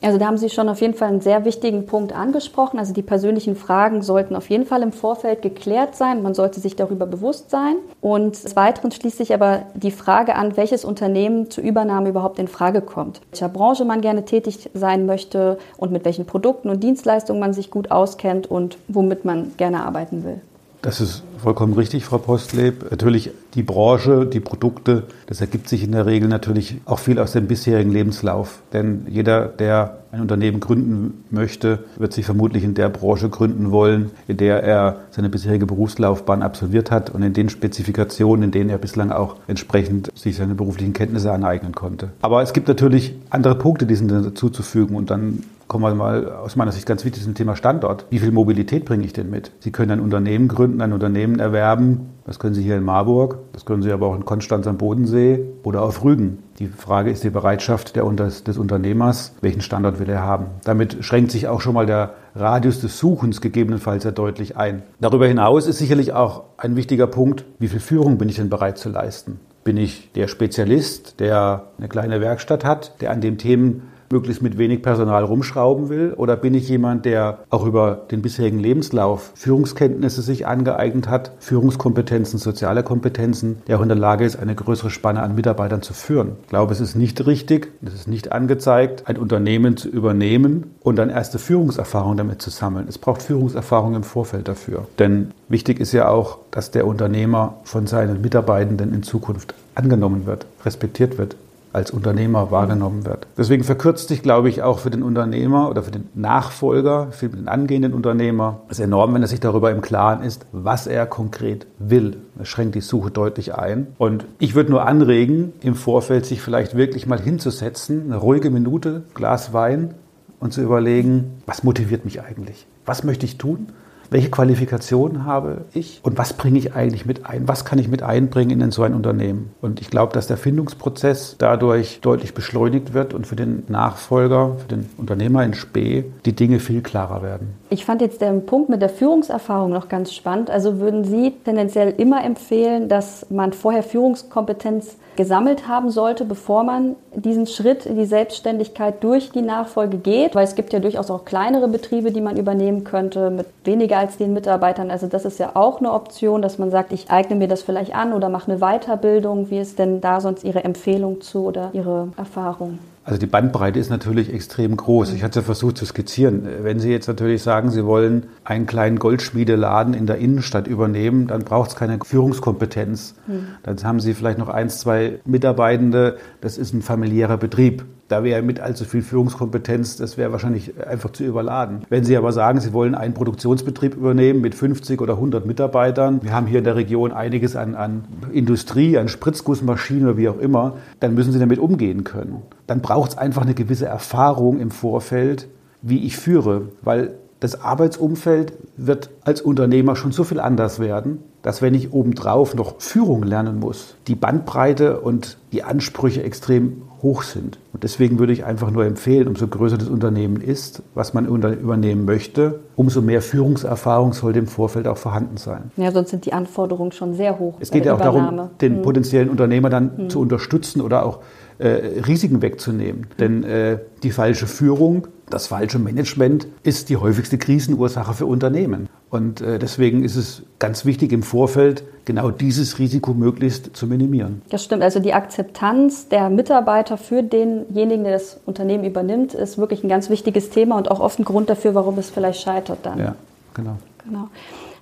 Also 0.00 0.18
da 0.18 0.26
haben 0.26 0.38
Sie 0.38 0.48
schon 0.48 0.68
auf 0.68 0.80
jeden 0.80 0.94
Fall 0.94 1.08
einen 1.08 1.20
sehr 1.20 1.44
wichtigen 1.44 1.86
Punkt 1.86 2.12
angesprochen. 2.12 2.78
Also 2.78 2.92
die 2.92 3.02
persönlichen 3.02 3.56
Fragen 3.56 4.02
sollten 4.02 4.36
auf 4.36 4.48
jeden 4.48 4.64
Fall 4.64 4.82
im 4.82 4.92
Vorfeld 4.92 5.42
geklärt 5.42 5.96
sein. 5.96 6.22
Man 6.22 6.34
sollte 6.34 6.60
sich 6.60 6.76
darüber 6.76 7.06
bewusst 7.06 7.50
sein. 7.50 7.76
Und 8.00 8.44
des 8.44 8.54
Weiteren 8.54 8.92
schließt 8.92 9.18
sich 9.18 9.34
aber 9.34 9.62
die 9.74 9.90
Frage 9.90 10.36
an, 10.36 10.56
welches 10.56 10.84
Unternehmen 10.84 11.50
zur 11.50 11.64
Übernahme 11.64 12.10
überhaupt 12.10 12.38
in 12.38 12.48
Frage 12.48 12.80
kommt. 12.80 13.20
Welcher 13.32 13.48
Branche 13.48 13.84
man 13.84 14.00
gerne 14.00 14.24
tätig 14.24 14.70
sein 14.72 15.04
möchte 15.04 15.58
und 15.76 15.90
mit 15.90 16.04
welchen 16.04 16.26
Produkten 16.26 16.70
und 16.70 16.82
Dienstleistungen 16.84 17.40
man 17.40 17.52
sich 17.52 17.70
gut 17.70 17.90
auskennt 17.90 18.48
und 18.48 18.78
womit 18.86 19.24
man 19.24 19.52
gerne 19.56 19.84
arbeiten 19.84 20.22
will. 20.22 20.40
Das 20.80 21.00
ist 21.00 21.24
vollkommen 21.38 21.72
richtig, 21.72 22.04
Frau 22.04 22.18
Postleb. 22.18 22.90
Natürlich 22.90 23.30
die 23.54 23.64
Branche, 23.64 24.26
die 24.26 24.38
Produkte, 24.38 25.04
das 25.26 25.40
ergibt 25.40 25.68
sich 25.68 25.82
in 25.82 25.90
der 25.90 26.06
Regel 26.06 26.28
natürlich 26.28 26.80
auch 26.84 27.00
viel 27.00 27.18
aus 27.18 27.32
dem 27.32 27.48
bisherigen 27.48 27.90
Lebenslauf. 27.90 28.60
Denn 28.72 29.06
jeder, 29.08 29.46
der 29.46 29.98
ein 30.12 30.20
Unternehmen 30.20 30.60
gründen 30.60 31.24
möchte, 31.30 31.80
wird 31.96 32.12
sich 32.12 32.24
vermutlich 32.24 32.62
in 32.62 32.74
der 32.74 32.88
Branche 32.90 33.28
gründen 33.28 33.72
wollen, 33.72 34.12
in 34.28 34.36
der 34.36 34.62
er 34.62 35.00
seine 35.10 35.28
bisherige 35.28 35.66
Berufslaufbahn 35.66 36.42
absolviert 36.42 36.92
hat 36.92 37.10
und 37.10 37.22
in 37.22 37.32
den 37.32 37.48
Spezifikationen, 37.48 38.44
in 38.44 38.50
denen 38.52 38.70
er 38.70 38.78
bislang 38.78 39.10
auch 39.10 39.36
entsprechend 39.48 40.10
sich 40.14 40.36
seine 40.36 40.54
beruflichen 40.54 40.92
Kenntnisse 40.92 41.32
aneignen 41.32 41.74
konnte. 41.74 42.10
Aber 42.22 42.42
es 42.42 42.52
gibt 42.52 42.68
natürlich 42.68 43.14
andere 43.30 43.56
Punkte, 43.56 43.84
die 43.84 43.96
sind 43.96 44.10
dazuzufügen 44.10 44.96
und 44.96 45.10
dann 45.10 45.42
kommen 45.68 45.84
wir 45.84 45.94
mal 45.94 46.32
aus 46.32 46.56
meiner 46.56 46.72
Sicht 46.72 46.86
ganz 46.86 47.04
wichtig 47.04 47.22
zum 47.22 47.34
Thema 47.34 47.54
Standort. 47.54 48.06
Wie 48.08 48.18
viel 48.18 48.32
Mobilität 48.32 48.86
bringe 48.86 49.04
ich 49.04 49.12
denn 49.12 49.28
mit? 49.28 49.52
Sie 49.60 49.70
können 49.70 49.90
ein 49.92 50.00
Unternehmen 50.00 50.48
gründen, 50.48 50.80
ein 50.80 50.94
Unternehmen 50.94 51.38
erwerben. 51.38 52.14
Das 52.24 52.38
können 52.38 52.54
Sie 52.54 52.62
hier 52.62 52.76
in 52.76 52.84
Marburg, 52.84 53.38
das 53.52 53.64
können 53.64 53.82
Sie 53.82 53.92
aber 53.92 54.06
auch 54.06 54.16
in 54.16 54.24
Konstanz 54.24 54.66
am 54.66 54.76
Bodensee 54.78 55.44
oder 55.62 55.82
auf 55.82 56.04
Rügen. 56.04 56.42
Die 56.58 56.66
Frage 56.66 57.10
ist 57.10 57.22
die 57.22 57.30
Bereitschaft 57.30 57.96
der, 57.96 58.04
des 58.04 58.58
Unternehmers, 58.58 59.34
welchen 59.40 59.60
Standort 59.60 59.98
will 59.98 60.08
er 60.08 60.22
haben. 60.22 60.46
Damit 60.64 61.04
schränkt 61.04 61.30
sich 61.30 61.48
auch 61.48 61.60
schon 61.60 61.74
mal 61.74 61.86
der 61.86 62.14
Radius 62.34 62.80
des 62.80 62.98
Suchens 62.98 63.40
gegebenenfalls 63.40 64.02
sehr 64.02 64.12
deutlich 64.12 64.56
ein. 64.56 64.82
Darüber 65.00 65.26
hinaus 65.26 65.66
ist 65.66 65.78
sicherlich 65.78 66.12
auch 66.12 66.44
ein 66.56 66.76
wichtiger 66.76 67.06
Punkt, 67.06 67.44
wie 67.58 67.68
viel 67.68 67.80
Führung 67.80 68.18
bin 68.18 68.28
ich 68.28 68.36
denn 68.36 68.50
bereit 68.50 68.78
zu 68.78 68.88
leisten? 68.88 69.40
Bin 69.64 69.76
ich 69.76 70.12
der 70.12 70.28
Spezialist, 70.28 71.20
der 71.20 71.64
eine 71.78 71.88
kleine 71.88 72.20
Werkstatt 72.20 72.64
hat, 72.64 73.00
der 73.00 73.10
an 73.10 73.20
den 73.20 73.38
Themen 73.38 73.82
möglichst 74.10 74.42
mit 74.42 74.58
wenig 74.58 74.82
Personal 74.82 75.24
rumschrauben 75.24 75.88
will? 75.88 76.14
Oder 76.16 76.36
bin 76.36 76.54
ich 76.54 76.68
jemand, 76.68 77.04
der 77.04 77.38
auch 77.50 77.66
über 77.66 78.02
den 78.10 78.22
bisherigen 78.22 78.58
Lebenslauf 78.58 79.32
Führungskenntnisse 79.34 80.22
sich 80.22 80.46
angeeignet 80.46 81.08
hat, 81.08 81.32
Führungskompetenzen, 81.38 82.38
soziale 82.38 82.82
Kompetenzen, 82.82 83.62
der 83.66 83.78
auch 83.78 83.82
in 83.82 83.88
der 83.88 83.98
Lage 83.98 84.24
ist, 84.24 84.36
eine 84.36 84.54
größere 84.54 84.90
Spanne 84.90 85.22
an 85.22 85.34
Mitarbeitern 85.34 85.82
zu 85.82 85.92
führen? 85.92 86.32
Ich 86.42 86.48
glaube, 86.48 86.72
es 86.72 86.80
ist 86.80 86.94
nicht 86.94 87.26
richtig, 87.26 87.72
es 87.84 87.94
ist 87.94 88.08
nicht 88.08 88.32
angezeigt, 88.32 89.04
ein 89.06 89.16
Unternehmen 89.16 89.76
zu 89.76 89.88
übernehmen 89.88 90.74
und 90.82 90.96
dann 90.96 91.10
erste 91.10 91.38
Führungserfahrung 91.38 92.16
damit 92.16 92.42
zu 92.42 92.50
sammeln. 92.50 92.86
Es 92.88 92.98
braucht 92.98 93.22
Führungserfahrung 93.22 93.94
im 93.94 94.02
Vorfeld 94.02 94.48
dafür. 94.48 94.86
Denn 94.98 95.32
wichtig 95.48 95.80
ist 95.80 95.92
ja 95.92 96.08
auch, 96.08 96.38
dass 96.50 96.70
der 96.70 96.86
Unternehmer 96.86 97.54
von 97.64 97.86
seinen 97.86 98.20
Mitarbeitenden 98.20 98.94
in 98.94 99.02
Zukunft 99.02 99.54
angenommen 99.74 100.26
wird, 100.26 100.46
respektiert 100.64 101.18
wird 101.18 101.36
als 101.72 101.90
Unternehmer 101.90 102.50
wahrgenommen 102.50 103.04
wird. 103.04 103.26
Deswegen 103.36 103.64
verkürzt 103.64 104.08
sich, 104.08 104.22
glaube 104.22 104.48
ich, 104.48 104.62
auch 104.62 104.78
für 104.78 104.90
den 104.90 105.02
Unternehmer 105.02 105.68
oder 105.68 105.82
für 105.82 105.90
den 105.90 106.08
Nachfolger, 106.14 107.08
für 107.10 107.28
den 107.28 107.48
angehenden 107.48 107.92
Unternehmer, 107.92 108.60
es 108.68 108.80
enorm, 108.80 109.14
wenn 109.14 109.22
er 109.22 109.28
sich 109.28 109.40
darüber 109.40 109.70
im 109.70 109.80
Klaren 109.80 110.22
ist, 110.22 110.46
was 110.52 110.86
er 110.86 111.06
konkret 111.06 111.66
will. 111.78 112.16
Das 112.36 112.48
schränkt 112.48 112.74
die 112.74 112.80
Suche 112.80 113.10
deutlich 113.10 113.54
ein. 113.54 113.88
Und 113.98 114.24
ich 114.38 114.54
würde 114.54 114.70
nur 114.70 114.86
anregen, 114.86 115.52
im 115.60 115.74
Vorfeld 115.74 116.26
sich 116.26 116.40
vielleicht 116.40 116.76
wirklich 116.76 117.06
mal 117.06 117.20
hinzusetzen, 117.20 118.04
eine 118.06 118.16
ruhige 118.16 118.50
Minute, 118.50 119.02
Glas 119.14 119.52
Wein 119.52 119.94
und 120.40 120.52
zu 120.52 120.62
überlegen, 120.62 121.42
was 121.46 121.64
motiviert 121.64 122.04
mich 122.04 122.22
eigentlich? 122.22 122.66
Was 122.86 123.04
möchte 123.04 123.26
ich 123.26 123.38
tun? 123.38 123.68
Welche 124.10 124.30
Qualifikationen 124.30 125.24
habe 125.24 125.64
ich 125.74 126.00
und 126.02 126.18
was 126.18 126.32
bringe 126.32 126.58
ich 126.58 126.74
eigentlich 126.74 127.06
mit 127.06 127.26
ein, 127.26 127.46
was 127.48 127.64
kann 127.64 127.78
ich 127.78 127.88
mit 127.88 128.02
einbringen 128.02 128.60
in 128.60 128.70
so 128.70 128.82
ein 128.82 128.94
Unternehmen. 128.94 129.52
Und 129.60 129.80
ich 129.80 129.90
glaube, 129.90 130.12
dass 130.12 130.26
der 130.26 130.36
Findungsprozess 130.36 131.36
dadurch 131.38 132.00
deutlich 132.00 132.34
beschleunigt 132.34 132.94
wird 132.94 133.14
und 133.14 133.26
für 133.26 133.36
den 133.36 133.64
Nachfolger, 133.68 134.56
für 134.58 134.68
den 134.68 134.88
Unternehmer 134.96 135.44
in 135.44 135.54
Spee 135.54 136.04
die 136.24 136.34
Dinge 136.34 136.60
viel 136.60 136.82
klarer 136.82 137.22
werden. 137.22 137.54
Ich 137.70 137.84
fand 137.84 138.00
jetzt 138.00 138.20
den 138.20 138.46
Punkt 138.46 138.68
mit 138.68 138.82
der 138.82 138.88
Führungserfahrung 138.88 139.70
noch 139.70 139.88
ganz 139.88 140.14
spannend. 140.14 140.50
Also 140.50 140.80
würden 140.80 141.04
Sie 141.04 141.32
tendenziell 141.44 141.94
immer 141.96 142.24
empfehlen, 142.24 142.88
dass 142.88 143.26
man 143.30 143.52
vorher 143.52 143.82
Führungskompetenz 143.82 144.96
gesammelt 145.18 145.66
haben 145.66 145.90
sollte, 145.90 146.24
bevor 146.24 146.62
man 146.62 146.94
diesen 147.12 147.48
Schritt 147.48 147.86
in 147.86 147.96
die 147.96 148.06
Selbstständigkeit 148.06 149.02
durch 149.02 149.32
die 149.32 149.42
Nachfolge 149.42 149.98
geht, 149.98 150.36
weil 150.36 150.44
es 150.44 150.54
gibt 150.54 150.72
ja 150.72 150.78
durchaus 150.78 151.10
auch 151.10 151.24
kleinere 151.24 151.66
Betriebe, 151.66 152.12
die 152.12 152.20
man 152.20 152.36
übernehmen 152.36 152.84
könnte 152.84 153.30
mit 153.30 153.46
weniger 153.64 153.98
als 153.98 154.16
den 154.16 154.32
Mitarbeitern. 154.32 154.92
Also 154.92 155.08
das 155.08 155.24
ist 155.24 155.40
ja 155.40 155.50
auch 155.54 155.80
eine 155.80 155.92
Option, 155.92 156.40
dass 156.40 156.58
man 156.58 156.70
sagt, 156.70 156.92
ich 156.92 157.10
eigne 157.10 157.34
mir 157.34 157.48
das 157.48 157.62
vielleicht 157.62 157.96
an 157.96 158.12
oder 158.12 158.28
mache 158.28 158.52
eine 158.52 158.60
Weiterbildung. 158.60 159.50
Wie 159.50 159.58
ist 159.58 159.80
denn 159.80 160.00
da 160.00 160.20
sonst 160.20 160.44
Ihre 160.44 160.62
Empfehlung 160.62 161.20
zu 161.20 161.46
oder 161.46 161.70
Ihre 161.72 162.10
Erfahrung? 162.16 162.78
Also 163.08 163.18
die 163.18 163.26
Bandbreite 163.26 163.78
ist 163.78 163.88
natürlich 163.88 164.34
extrem 164.34 164.76
groß. 164.76 165.14
Ich 165.14 165.22
hatte 165.22 165.38
es 165.38 165.44
ja 165.44 165.46
versucht 165.46 165.78
zu 165.78 165.86
skizzieren. 165.86 166.46
Wenn 166.60 166.78
Sie 166.78 166.90
jetzt 166.90 167.08
natürlich 167.08 167.42
sagen, 167.42 167.70
Sie 167.70 167.86
wollen 167.86 168.26
einen 168.44 168.66
kleinen 168.66 168.98
Goldschmiedeladen 168.98 169.94
in 169.94 170.06
der 170.06 170.18
Innenstadt 170.18 170.66
übernehmen, 170.66 171.26
dann 171.26 171.42
braucht 171.42 171.70
es 171.70 171.76
keine 171.76 171.98
Führungskompetenz. 172.04 173.14
Mhm. 173.26 173.46
Dann 173.62 173.82
haben 173.82 174.00
Sie 174.00 174.12
vielleicht 174.12 174.36
noch 174.36 174.50
eins, 174.50 174.80
zwei 174.80 175.20
Mitarbeitende. 175.24 176.18
Das 176.42 176.58
ist 176.58 176.74
ein 176.74 176.82
familiärer 176.82 177.38
Betrieb. 177.38 177.86
Da 178.08 178.24
wäre 178.24 178.42
mit 178.42 178.60
allzu 178.60 178.84
viel 178.84 179.02
Führungskompetenz, 179.02 179.96
das 179.96 180.16
wäre 180.16 180.32
wahrscheinlich 180.32 180.72
einfach 180.86 181.10
zu 181.10 181.24
überladen. 181.24 181.82
Wenn 181.90 182.04
Sie 182.04 182.16
aber 182.16 182.32
sagen, 182.32 182.60
Sie 182.60 182.72
wollen 182.74 182.94
einen 182.94 183.12
Produktionsbetrieb 183.14 183.94
übernehmen 183.94 184.42
mit 184.42 184.54
50 184.54 185.00
oder 185.00 185.14
100 185.14 185.46
Mitarbeitern, 185.46 186.22
wir 186.22 186.32
haben 186.32 186.46
hier 186.46 186.58
in 186.58 186.64
der 186.64 186.76
Region 186.76 187.12
einiges 187.12 187.54
an, 187.54 187.74
an 187.74 188.04
Industrie, 188.32 188.96
an 188.96 189.08
Spritzgussmaschinen 189.08 190.04
oder 190.04 190.16
wie 190.16 190.28
auch 190.30 190.38
immer, 190.38 190.76
dann 191.00 191.14
müssen 191.14 191.32
Sie 191.32 191.38
damit 191.38 191.58
umgehen 191.58 192.04
können. 192.04 192.42
Dann 192.68 192.80
braucht 192.82 193.10
es 193.10 193.18
einfach 193.18 193.42
eine 193.42 193.54
gewisse 193.54 193.86
Erfahrung 193.86 194.60
im 194.60 194.70
Vorfeld, 194.70 195.48
wie 195.82 196.04
ich 196.04 196.16
führe, 196.16 196.68
weil 196.82 197.14
das 197.40 197.62
Arbeitsumfeld 197.62 198.52
wird 198.76 199.10
als 199.24 199.40
Unternehmer 199.40 199.96
schon 199.96 200.12
so 200.12 200.24
viel 200.24 200.40
anders 200.40 200.78
werden, 200.78 201.22
dass 201.42 201.62
wenn 201.62 201.72
ich 201.74 201.92
obendrauf 201.92 202.54
noch 202.54 202.80
Führung 202.80 203.22
lernen 203.22 203.60
muss, 203.60 203.94
die 204.08 204.16
Bandbreite 204.16 205.00
und 205.00 205.38
die 205.52 205.62
Ansprüche 205.62 206.22
extrem 206.22 206.82
hoch 207.00 207.22
sind. 207.22 207.58
Und 207.72 207.84
deswegen 207.84 208.18
würde 208.18 208.32
ich 208.32 208.44
einfach 208.44 208.72
nur 208.72 208.84
empfehlen, 208.84 209.28
umso 209.28 209.46
größer 209.46 209.78
das 209.78 209.88
Unternehmen 209.88 210.40
ist, 210.40 210.82
was 210.94 211.14
man 211.14 211.26
übernehmen 211.26 212.04
möchte, 212.04 212.58
umso 212.74 213.00
mehr 213.02 213.22
Führungserfahrung 213.22 214.12
sollte 214.14 214.40
im 214.40 214.48
Vorfeld 214.48 214.88
auch 214.88 214.96
vorhanden 214.96 215.36
sein. 215.36 215.70
Ja, 215.76 215.92
sonst 215.92 216.10
sind 216.10 216.26
die 216.26 216.32
Anforderungen 216.32 216.90
schon 216.90 217.14
sehr 217.14 217.38
hoch. 217.38 217.54
Es 217.60 217.70
geht 217.70 217.86
ja 217.86 217.94
auch 217.94 218.00
darum, 218.00 218.50
den 218.60 218.76
hm. 218.76 218.82
potenziellen 218.82 219.30
Unternehmer 219.30 219.70
dann 219.70 219.96
hm. 219.96 220.10
zu 220.10 220.20
unterstützen 220.20 220.80
oder 220.80 221.06
auch 221.06 221.20
Risiken 221.66 222.42
wegzunehmen. 222.42 223.02
Hm. 223.02 223.16
Denn 223.18 223.44
äh, 223.44 223.78
die 224.02 224.10
falsche 224.10 224.46
Führung, 224.46 225.08
das 225.30 225.46
falsche 225.48 225.78
Management 225.78 226.46
ist 226.62 226.88
die 226.88 226.96
häufigste 226.96 227.38
Krisenursache 227.38 228.14
für 228.14 228.26
Unternehmen. 228.26 228.88
Und 229.10 229.40
äh, 229.40 229.58
deswegen 229.58 230.04
ist 230.04 230.16
es 230.16 230.42
ganz 230.58 230.84
wichtig 230.84 231.12
im 231.12 231.22
Vorfeld, 231.22 231.82
genau 232.04 232.30
dieses 232.30 232.78
Risiko 232.78 233.14
möglichst 233.14 233.76
zu 233.76 233.86
minimieren. 233.86 234.42
Das 234.50 234.64
stimmt. 234.64 234.82
Also 234.82 235.00
die 235.00 235.14
Akzeptanz 235.14 236.08
der 236.08 236.30
Mitarbeiter 236.30 236.96
für 236.96 237.22
denjenigen, 237.22 238.04
der 238.04 238.14
das 238.14 238.40
Unternehmen 238.46 238.84
übernimmt, 238.84 239.34
ist 239.34 239.58
wirklich 239.58 239.82
ein 239.82 239.88
ganz 239.88 240.10
wichtiges 240.10 240.50
Thema 240.50 240.76
und 240.76 240.90
auch 240.90 241.00
oft 241.00 241.18
ein 241.18 241.24
Grund 241.24 241.50
dafür, 241.50 241.74
warum 241.74 241.98
es 241.98 242.10
vielleicht 242.10 242.40
scheitert 242.40 242.78
dann. 242.82 242.98
Ja, 242.98 243.14
genau. 243.54 243.78
Genau. 244.04 244.28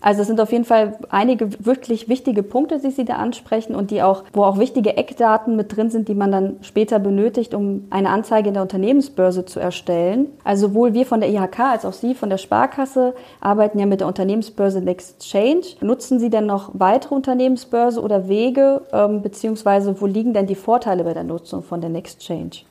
Also 0.07 0.21
es 0.21 0.29
sind 0.29 0.41
auf 0.41 0.53
jeden 0.53 0.65
Fall 0.65 0.97
einige 1.09 1.49
wirklich 1.67 2.09
wichtige 2.09 2.45
Punkte, 2.45 2.79
die 2.79 2.93
Sie 2.93 3.05
da 3.05 3.15
ansprechen 3.15 3.75
und 3.75 3.91
die 3.91 4.05
auch, 4.05 4.23
wo 4.33 4.45
auch 4.45 4.57
wichtige 4.57 4.97
Eckdaten 4.97 5.57
mit 5.57 5.77
drin 5.77 5.91
sind, 5.91 6.07
die 6.07 6.15
man 6.15 6.31
dann 6.31 6.59
später 6.61 7.01
benötigt, 7.01 7.55
um 7.55 7.89
eine 7.91 8.11
Anzeige 8.11 8.47
in 8.47 8.55
der 8.55 8.63
Unternehmensbörse 8.63 9.47
zu 9.47 9.59
erstellen. 9.59 10.29
Also 10.45 10.69
sowohl 10.69 10.95
wir 10.95 11.07
von 11.07 11.19
der 11.19 11.31
IHK 11.31 11.59
als 11.59 11.85
auch 11.85 11.93
Sie 11.93 12.15
von 12.15 12.31
der 12.31 12.39
Sparkasse 12.39 13.15
arbeiten 13.41 13.81
ja 13.81 13.87
mit 13.87 13.99
der 13.99 14.07
Unternehmensbörse 14.07 14.81
Nextchange. 14.81 15.75
Nutzen 15.81 16.21
Sie 16.21 16.31
denn 16.31 16.47
noch 16.47 16.71
weitere 16.75 17.13
Unternehmensbörse 17.13 18.01
oder 18.01 18.29
Wege, 18.29 18.83
ähm, 18.93 19.23
beziehungsweise 19.23 20.01
wo 20.01 20.07
liegen 20.07 20.35
denn 20.35 20.47
die 20.47 20.55
Vorteile 20.55 21.03
bei 21.03 21.15
der 21.15 21.25
Nutzung 21.25 21.65
von 21.65 21.81
der 21.81 21.91
Nextchange? 21.91 22.63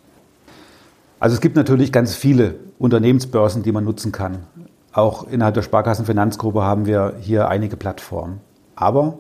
Also 1.20 1.34
es 1.34 1.42
gibt 1.42 1.58
natürlich 1.58 1.92
ganz 1.92 2.16
viele 2.16 2.56
Unternehmensbörsen, 2.80 3.62
die 3.62 3.74
man 3.74 3.84
nutzen 3.84 4.14
kann. 4.14 4.44
Auch 4.96 5.28
innerhalb 5.28 5.56
der 5.56 5.62
Sparkassenfinanzgruppe 5.62 6.64
haben 6.64 6.86
wir 6.86 7.16
hier 7.20 7.50
einige 7.50 7.76
Plattformen. 7.76 8.40
Aber 8.78 9.18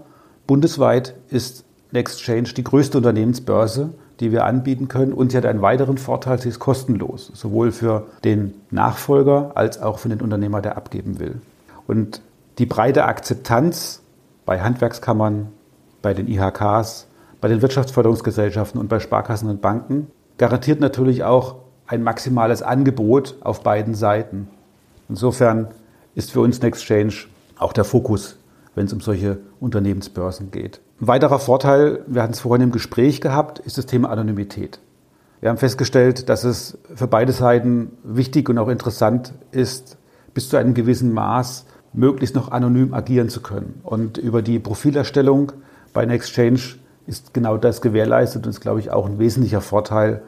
bundesweit 0.47 1.15
ist 1.29 1.65
NextChange 1.91 2.53
die 2.53 2.63
größte 2.63 2.97
Unternehmensbörse, 2.97 3.89
die 4.21 4.31
wir 4.31 4.45
anbieten 4.45 4.87
können. 4.87 5.11
Und 5.11 5.31
sie 5.31 5.37
hat 5.37 5.45
einen 5.45 5.61
weiteren 5.61 5.97
Vorteil, 5.97 6.39
sie 6.39 6.47
ist 6.47 6.59
kostenlos, 6.59 7.29
sowohl 7.33 7.73
für 7.73 8.07
den 8.23 8.53
Nachfolger 8.71 9.51
als 9.55 9.81
auch 9.81 9.99
für 9.99 10.07
den 10.07 10.21
Unternehmer, 10.21 10.61
der 10.61 10.77
abgeben 10.77 11.19
will. 11.19 11.41
Und 11.87 12.21
die 12.57 12.65
breite 12.65 13.03
Akzeptanz 13.03 14.01
bei 14.45 14.61
Handwerkskammern, 14.61 15.49
bei 16.01 16.13
den 16.13 16.29
IHKs, 16.29 17.07
bei 17.41 17.49
den 17.49 17.61
Wirtschaftsförderungsgesellschaften 17.61 18.79
und 18.79 18.87
bei 18.87 19.01
Sparkassen 19.01 19.49
und 19.49 19.61
Banken 19.61 20.07
garantiert 20.37 20.79
natürlich 20.79 21.25
auch 21.25 21.55
ein 21.85 22.01
maximales 22.01 22.61
Angebot 22.63 23.35
auf 23.41 23.61
beiden 23.61 23.93
Seiten. 23.93 24.47
Insofern 25.09 25.69
ist 26.15 26.31
für 26.31 26.41
uns 26.41 26.61
NextChange 26.61 27.13
auch 27.57 27.73
der 27.73 27.83
Fokus, 27.83 28.37
wenn 28.73 28.85
es 28.85 28.93
um 28.93 29.01
solche 29.01 29.39
Unternehmensbörsen 29.59 30.51
geht. 30.51 30.81
Ein 31.01 31.07
weiterer 31.07 31.39
Vorteil, 31.39 32.03
wir 32.07 32.23
hatten 32.23 32.33
es 32.33 32.39
vorhin 32.39 32.63
im 32.63 32.71
Gespräch 32.71 33.21
gehabt, 33.21 33.59
ist 33.59 33.77
das 33.77 33.85
Thema 33.85 34.09
Anonymität. 34.09 34.79
Wir 35.41 35.49
haben 35.49 35.57
festgestellt, 35.57 36.29
dass 36.29 36.43
es 36.43 36.77
für 36.95 37.07
beide 37.07 37.31
Seiten 37.31 37.97
wichtig 38.03 38.49
und 38.49 38.57
auch 38.57 38.69
interessant 38.69 39.33
ist, 39.51 39.97
bis 40.33 40.49
zu 40.49 40.57
einem 40.57 40.73
gewissen 40.73 41.13
Maß 41.13 41.65
möglichst 41.93 42.35
noch 42.35 42.51
anonym 42.51 42.93
agieren 42.93 43.29
zu 43.29 43.41
können. 43.41 43.81
Und 43.83 44.17
über 44.17 44.41
die 44.41 44.59
Profilerstellung 44.59 45.51
bei 45.93 46.05
NextChange 46.05 46.75
ist 47.07 47.33
genau 47.33 47.57
das 47.57 47.81
gewährleistet 47.81 48.45
und 48.45 48.49
ist, 48.49 48.61
glaube 48.61 48.79
ich, 48.79 48.91
auch 48.91 49.05
ein 49.05 49.19
wesentlicher 49.19 49.61
Vorteil, 49.61 50.23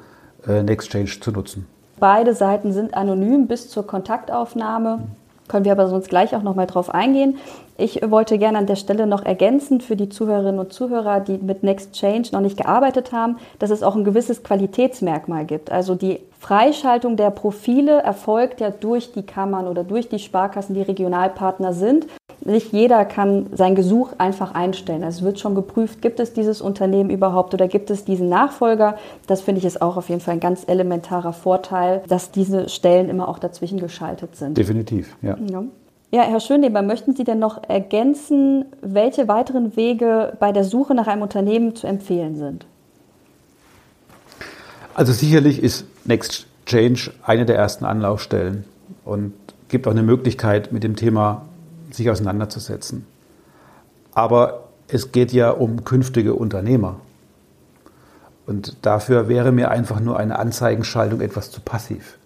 äh, 0.46 0.64
NextChange 0.64 1.20
zu 1.20 1.32
nutzen. 1.32 1.66
Beide 2.00 2.36
Seiten 2.36 2.72
sind 2.72 2.94
anonym 2.94 3.48
bis 3.48 3.70
zur 3.70 3.88
Kontaktaufnahme. 3.88 5.00
Können 5.48 5.66
wir 5.66 5.72
aber 5.72 5.88
sonst 5.88 6.10
gleich 6.10 6.36
auch 6.36 6.44
noch 6.44 6.56
mal 6.56 6.66
drauf 6.66 6.94
eingehen. 6.94 7.38
Ich 7.78 8.02
wollte 8.10 8.38
gerne 8.38 8.58
an 8.58 8.66
der 8.66 8.76
Stelle 8.76 9.08
noch 9.08 9.24
ergänzen 9.24 9.82
für 9.82 9.96
die 9.96 10.10
Zuhörerinnen 10.10 10.60
und 10.60 10.74
Zuhörer, 10.74 11.22
die 11.22 11.38
mit 11.38 11.64
Next 11.64 11.94
Change 11.94 12.30
noch 12.34 12.42
nicht 12.42 12.58
gearbeitet 12.58 13.14
haben, 13.14 13.38
dass 13.58 13.70
es 13.70 13.82
auch 13.82 13.96
ein 13.96 14.04
gewisses 14.04 14.44
Qualitätsmerkmal 14.44 15.46
gibt. 15.46 15.72
Also 15.72 15.96
die 15.96 16.20
Freischaltung 16.40 17.16
der 17.16 17.32
Profile 17.32 18.02
erfolgt 18.02 18.62
ja 18.62 18.72
durch 18.72 19.14
die 19.14 19.24
Kammern 19.24 19.68
oder 19.68 19.84
durch 19.84 20.10
die 20.10 20.20
Sparkassen, 20.20 20.76
die 20.76 20.82
Regionalpartner 20.82 21.74
sind 21.74 22.08
nicht 22.46 22.72
jeder 22.72 23.04
kann 23.06 23.48
sein 23.54 23.76
Gesuch 23.76 24.14
einfach 24.18 24.54
einstellen. 24.54 25.04
Also 25.04 25.20
es 25.20 25.26
wird 25.26 25.40
schon 25.40 25.56
geprüft, 25.56 26.02
gibt 26.02 26.20
es 26.20 26.34
dieses 26.34 26.62
Unternehmen 26.62 27.10
überhaupt 27.10 27.54
oder 27.54 27.68
gibt 27.68 27.90
es 27.90 28.06
diesen 28.06 28.30
Nachfolger. 28.30 28.98
Das 29.26 29.42
finde 29.42 29.60
ich 29.60 29.66
ist 29.66 29.82
auch 29.82 29.98
auf 29.98 30.10
jeden 30.10 30.22
Fall 30.22 30.36
ein 30.36 30.40
ganz 30.40 30.64
elementarer 30.68 31.34
Vorteil, 31.34 32.04
dass 32.08 32.32
diese 32.32 32.70
Stellen 32.70 33.10
immer 33.10 33.28
auch 33.28 33.40
dazwischen 33.40 33.80
geschaltet 33.80 34.36
sind. 34.36 34.58
Definitiv, 34.58 35.16
ja. 35.22 35.38
ja. 35.50 35.64
Ja, 36.10 36.22
Herr 36.22 36.40
Schönleber, 36.40 36.82
möchten 36.84 37.18
Sie 37.18 37.26
denn 37.26 37.40
noch 37.40 37.68
ergänzen, 37.68 38.64
welche 38.82 39.28
weiteren 39.28 39.76
Wege 39.76 40.38
bei 40.40 40.54
der 40.54 40.64
Suche 40.64 40.96
nach 40.96 41.08
einem 41.08 41.22
Unternehmen 41.22 41.76
zu 41.76 41.86
empfehlen 41.86 42.38
sind? 42.38 42.66
Also 44.94 45.12
sicherlich 45.12 45.62
ist 45.62 45.86
Next 46.06 46.48
Change 46.66 47.12
eine 47.24 47.46
der 47.46 47.58
ersten 47.58 47.84
Anlaufstellen 47.84 48.64
und 49.04 49.34
gibt 49.68 49.86
auch 49.86 49.92
eine 49.92 50.04
Möglichkeit, 50.04 50.72
mit 50.72 50.84
dem 50.84 50.96
Thema 50.96 51.47
sich 51.98 52.10
auseinanderzusetzen. 52.10 53.06
Aber 54.14 54.70
es 54.88 55.12
geht 55.12 55.34
ja 55.34 55.52
um 55.52 55.84
künftige 55.84 56.34
Unternehmer. 56.34 57.00
Und 58.46 58.78
dafür 58.86 59.28
wäre 59.28 59.52
mir 59.52 59.70
einfach 59.70 60.00
nur 60.00 60.18
eine 60.18 60.40
Anzeigenschaltung 60.40 61.20
etwas 61.20 61.52
zu 61.52 61.60
passiv. 61.60 62.18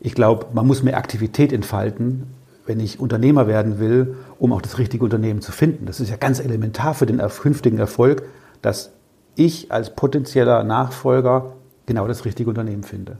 Ich 0.00 0.14
glaube, 0.14 0.46
man 0.52 0.66
muss 0.66 0.82
mehr 0.82 0.96
Aktivität 0.96 1.52
entfalten, 1.52 2.28
wenn 2.66 2.78
ich 2.78 3.00
Unternehmer 3.00 3.46
werden 3.46 3.78
will, 3.78 4.16
um 4.38 4.52
auch 4.52 4.62
das 4.62 4.78
richtige 4.78 5.04
Unternehmen 5.04 5.40
zu 5.40 5.50
finden. 5.50 5.86
Das 5.86 6.00
ist 6.00 6.08
ja 6.08 6.16
ganz 6.16 6.38
elementar 6.40 6.94
für 6.94 7.06
den 7.06 7.18
künftigen 7.18 7.78
Erfolg, 7.78 8.22
dass 8.62 8.92
ich 9.34 9.72
als 9.72 9.94
potenzieller 9.94 10.62
Nachfolger 10.62 11.52
genau 11.86 12.06
das 12.06 12.24
richtige 12.24 12.48
Unternehmen 12.48 12.84
finde. 12.84 13.18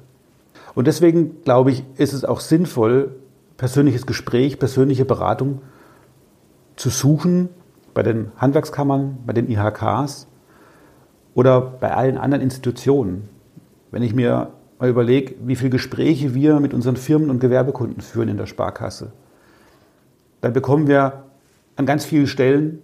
Und 0.74 0.86
deswegen 0.86 1.42
glaube 1.42 1.72
ich, 1.72 1.84
ist 1.96 2.12
es 2.12 2.24
auch 2.24 2.40
sinnvoll, 2.40 3.14
persönliches 3.56 4.06
Gespräch, 4.06 4.58
persönliche 4.58 5.04
Beratung 5.04 5.62
zu 6.76 6.90
suchen 6.90 7.48
bei 7.92 8.02
den 8.02 8.32
Handwerkskammern, 8.36 9.18
bei 9.24 9.32
den 9.32 9.48
IHKs 9.50 10.26
oder 11.34 11.60
bei 11.60 11.94
allen 11.94 12.18
anderen 12.18 12.42
Institutionen. 12.42 13.28
Wenn 13.90 14.02
ich 14.02 14.14
mir 14.14 14.50
mal 14.78 14.88
überlege, 14.88 15.34
wie 15.44 15.56
viele 15.56 15.70
Gespräche 15.70 16.34
wir 16.34 16.58
mit 16.60 16.74
unseren 16.74 16.96
Firmen 16.96 17.30
und 17.30 17.38
Gewerbekunden 17.38 18.00
führen 18.00 18.28
in 18.28 18.36
der 18.36 18.46
Sparkasse, 18.46 19.12
dann 20.40 20.52
bekommen 20.52 20.88
wir 20.88 21.24
an 21.76 21.86
ganz 21.86 22.04
vielen 22.04 22.26
Stellen 22.26 22.82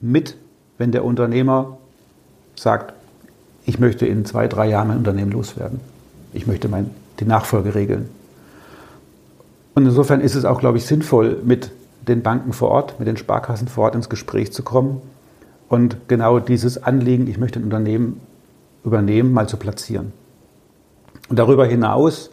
mit, 0.00 0.36
wenn 0.78 0.92
der 0.92 1.04
Unternehmer 1.04 1.78
sagt, 2.54 2.94
ich 3.66 3.78
möchte 3.78 4.06
in 4.06 4.24
zwei, 4.24 4.48
drei 4.48 4.68
Jahren 4.68 4.88
mein 4.88 4.98
Unternehmen 4.98 5.32
loswerden. 5.32 5.80
Ich 6.32 6.46
möchte 6.46 6.68
mein, 6.68 6.90
die 7.18 7.24
Nachfolge 7.24 7.74
regeln. 7.74 8.08
Und 9.80 9.86
insofern 9.86 10.20
ist 10.20 10.34
es 10.34 10.44
auch, 10.44 10.60
glaube 10.60 10.76
ich, 10.76 10.84
sinnvoll, 10.84 11.40
mit 11.42 11.70
den 12.06 12.20
Banken 12.22 12.52
vor 12.52 12.68
Ort, 12.68 12.98
mit 12.98 13.08
den 13.08 13.16
Sparkassen 13.16 13.66
vor 13.66 13.84
Ort 13.84 13.94
ins 13.94 14.10
Gespräch 14.10 14.52
zu 14.52 14.62
kommen 14.62 15.00
und 15.70 16.06
genau 16.06 16.38
dieses 16.38 16.82
Anliegen, 16.82 17.26
ich 17.28 17.38
möchte 17.38 17.58
ein 17.58 17.64
Unternehmen 17.64 18.20
übernehmen, 18.84 19.32
mal 19.32 19.48
zu 19.48 19.56
platzieren. 19.56 20.12
Und 21.30 21.38
darüber 21.38 21.64
hinaus 21.64 22.30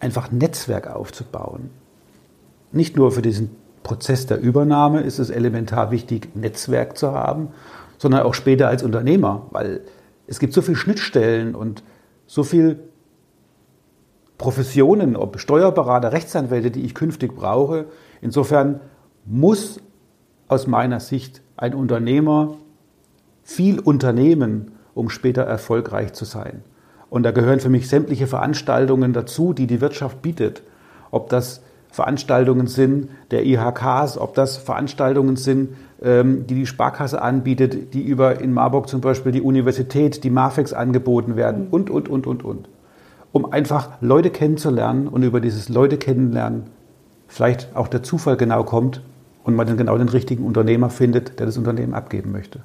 einfach 0.00 0.32
ein 0.32 0.38
Netzwerk 0.38 0.88
aufzubauen. 0.88 1.70
Nicht 2.72 2.96
nur 2.96 3.12
für 3.12 3.22
diesen 3.22 3.50
Prozess 3.84 4.26
der 4.26 4.40
Übernahme 4.40 5.02
ist 5.02 5.20
es 5.20 5.30
elementar 5.30 5.92
wichtig, 5.92 6.34
Netzwerk 6.34 6.98
zu 6.98 7.12
haben, 7.12 7.50
sondern 7.96 8.22
auch 8.22 8.34
später 8.34 8.66
als 8.66 8.82
Unternehmer, 8.82 9.46
weil 9.52 9.82
es 10.26 10.40
gibt 10.40 10.52
so 10.52 10.62
viele 10.62 10.76
Schnittstellen 10.76 11.54
und 11.54 11.84
so 12.26 12.42
viel 12.42 12.80
Professionen, 14.38 15.16
ob 15.16 15.40
Steuerberater, 15.40 16.12
Rechtsanwälte, 16.12 16.70
die 16.70 16.84
ich 16.84 16.94
künftig 16.94 17.34
brauche. 17.34 17.86
Insofern 18.20 18.80
muss 19.24 19.80
aus 20.48 20.66
meiner 20.66 21.00
Sicht 21.00 21.42
ein 21.56 21.74
Unternehmer 21.74 22.56
viel 23.42 23.78
unternehmen, 23.78 24.72
um 24.94 25.08
später 25.08 25.42
erfolgreich 25.42 26.12
zu 26.12 26.24
sein. 26.24 26.62
Und 27.08 27.22
da 27.22 27.30
gehören 27.30 27.60
für 27.60 27.68
mich 27.68 27.88
sämtliche 27.88 28.26
Veranstaltungen 28.26 29.12
dazu, 29.12 29.52
die 29.52 29.66
die 29.66 29.80
Wirtschaft 29.80 30.22
bietet. 30.22 30.62
Ob 31.10 31.28
das 31.28 31.62
Veranstaltungen 31.90 32.66
sind 32.66 33.08
der 33.30 33.46
IHKs, 33.46 34.18
ob 34.18 34.34
das 34.34 34.58
Veranstaltungen 34.58 35.36
sind, 35.36 35.76
ähm, 36.02 36.46
die 36.46 36.54
die 36.54 36.66
Sparkasse 36.66 37.22
anbietet, 37.22 37.94
die 37.94 38.02
über 38.02 38.40
in 38.40 38.52
Marburg 38.52 38.88
zum 38.88 39.00
Beispiel 39.00 39.32
die 39.32 39.40
Universität, 39.40 40.22
die 40.24 40.30
MAFEX 40.30 40.74
angeboten 40.74 41.36
werden 41.36 41.68
und, 41.70 41.88
und, 41.88 42.08
und, 42.08 42.26
und, 42.26 42.44
und 42.44 42.68
um 43.36 43.52
einfach 43.52 43.90
Leute 44.00 44.30
kennenzulernen 44.30 45.06
und 45.08 45.22
über 45.22 45.40
dieses 45.40 45.68
Leute 45.68 45.96
kennenlernen 45.96 46.64
vielleicht 47.28 47.74
auch 47.74 47.88
der 47.88 48.02
Zufall 48.02 48.36
genau 48.36 48.64
kommt 48.64 49.00
und 49.44 49.54
man 49.54 49.66
dann 49.66 49.76
genau 49.76 49.96
den 49.98 50.08
richtigen 50.08 50.44
Unternehmer 50.44 50.90
findet, 50.90 51.38
der 51.38 51.46
das 51.46 51.56
Unternehmen 51.56 51.94
abgeben 51.94 52.32
möchte. 52.32 52.60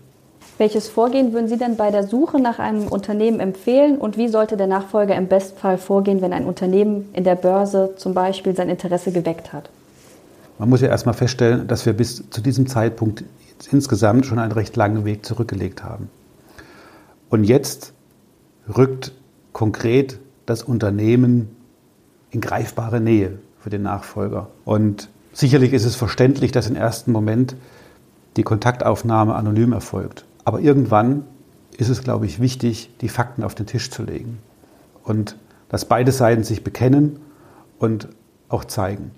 Welches 0.58 0.88
Vorgehen 0.88 1.34
würden 1.34 1.48
Sie 1.48 1.58
denn 1.58 1.75
bei 1.75 1.90
der 1.90 2.04
Suche 2.04 2.40
nach 2.40 2.60
einem 2.60 2.88
Unternehmen 2.88 3.40
empfehlen 3.40 3.98
und 3.98 4.18
wie 4.18 4.28
sollte 4.28 4.58
der 4.58 4.68
Nachfolger 4.68 5.16
im 5.16 5.28
Bestfall 5.28 5.78
vorgehen, 5.78 6.22
wenn 6.22 6.34
ein 6.34 6.46
Unternehmen 6.46 7.10
in 7.13 7.24
der 7.24 7.36
Börse 7.36 7.94
zum 7.96 8.13
Beispiel 8.13 8.56
sein 8.56 8.70
Interesse 8.70 9.12
geweckt 9.12 9.54
hat? 9.54 9.70
Man 10.60 10.70
muss 10.70 10.82
ja 10.82 10.90
erstmal 10.90 11.16
feststellen, 11.16 11.68
dass 11.68 11.86
wir 11.86 11.94
bis 11.94 12.30
zu 12.30 12.42
diesem 12.42 12.68
Zeitpunkt 12.68 13.24
insgesamt 13.72 14.25
schon 14.25 14.38
einen 14.38 14.51
recht 14.51 14.75
langen 14.75 15.06
Weg 15.06 15.25
zurückgelegt 15.25 15.84
haben. 15.84 16.10
Und 17.30 17.44
jetzt 17.44 17.94
rückt 18.78 19.13
konkret 19.54 20.20
das 20.51 20.63
Unternehmen 20.63 21.50
in 22.29 22.41
greifbare 22.41 23.01
Nähe 23.01 23.39
für 23.60 23.70
den 23.70 23.81
Nachfolger. 23.81 24.50
Und 24.65 25.10
sicherlich 25.34 25.74
ist 25.74 25.86
es 25.86 25.96
verständlich, 25.96 26.51
dass 26.51 26.67
im 26.67 26.75
ersten 26.75 27.12
Moment 27.12 27.55
die 28.38 28.43
Kontaktaufnahme 28.43 29.36
anonym 29.36 29.74
erfolgt. 29.74 30.25
Aber 30.46 30.60
irgendwann 30.60 31.24
ist 31.77 31.89
es, 31.89 32.03
glaube 32.03 32.25
ich, 32.25 32.39
wichtig, 32.39 32.91
die 33.01 33.10
Fakten 33.10 33.43
auf 33.43 33.55
den 33.55 33.65
Tisch 33.65 33.89
zu 33.91 34.03
legen. 34.03 34.39
Und 35.03 35.38
dass 35.70 35.86
beide 35.86 36.12
Seiten 36.12 36.43
sich 36.43 36.63
bekennen 36.63 37.20
und 37.79 38.10
auch 38.50 38.65
zeigen. 38.65 39.12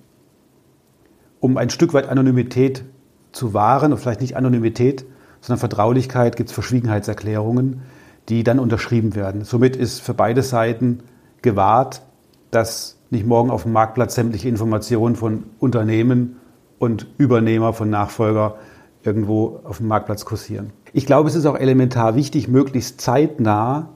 um 1.43 1.57
ein 1.57 1.69
Stück 1.69 1.93
weit 1.93 2.07
Anonymität 2.07 2.85
zu 3.33 3.53
wahren, 3.53 3.91
oder 3.91 4.01
vielleicht 4.01 4.21
nicht 4.21 4.37
Anonymität, 4.37 5.03
sondern 5.41 5.59
Vertraulichkeit, 5.59 6.37
gibt 6.37 6.47
es 6.47 6.53
Verschwiegenheitserklärungen, 6.53 7.81
die 8.29 8.45
dann 8.45 8.59
unterschrieben 8.59 9.13
werden. 9.13 9.43
Somit 9.43 9.75
ist 9.75 9.99
für 9.99 10.13
beide 10.13 10.41
Seiten 10.41 10.99
gewahrt, 11.43 12.01
dass 12.49 12.97
nicht 13.11 13.27
morgen 13.27 13.51
auf 13.51 13.63
dem 13.63 13.73
Marktplatz 13.73 14.15
sämtliche 14.15 14.49
Informationen 14.49 15.15
von 15.15 15.43
Unternehmen 15.59 16.37
und 16.79 17.07
Übernehmer 17.17 17.73
von 17.73 17.89
Nachfolger 17.89 18.55
irgendwo 19.03 19.59
auf 19.63 19.77
dem 19.77 19.87
Marktplatz 19.87 20.25
kursieren. 20.25 20.71
Ich 20.93 21.05
glaube, 21.05 21.29
es 21.29 21.35
ist 21.35 21.45
auch 21.45 21.57
elementar 21.57 22.15
wichtig, 22.15 22.47
möglichst 22.47 23.01
zeitnah 23.01 23.89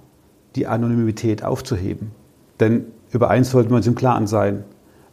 die 0.56 0.68
Anonymität 0.68 1.44
aufzuheben. 1.44 2.12
Denn 2.60 2.86
über 3.12 3.30
eins 3.30 3.52
sollten 3.52 3.70
wir 3.70 3.78
uns 3.78 3.88
im 3.88 3.96
Klaren 3.96 4.28
sein. 4.28 4.64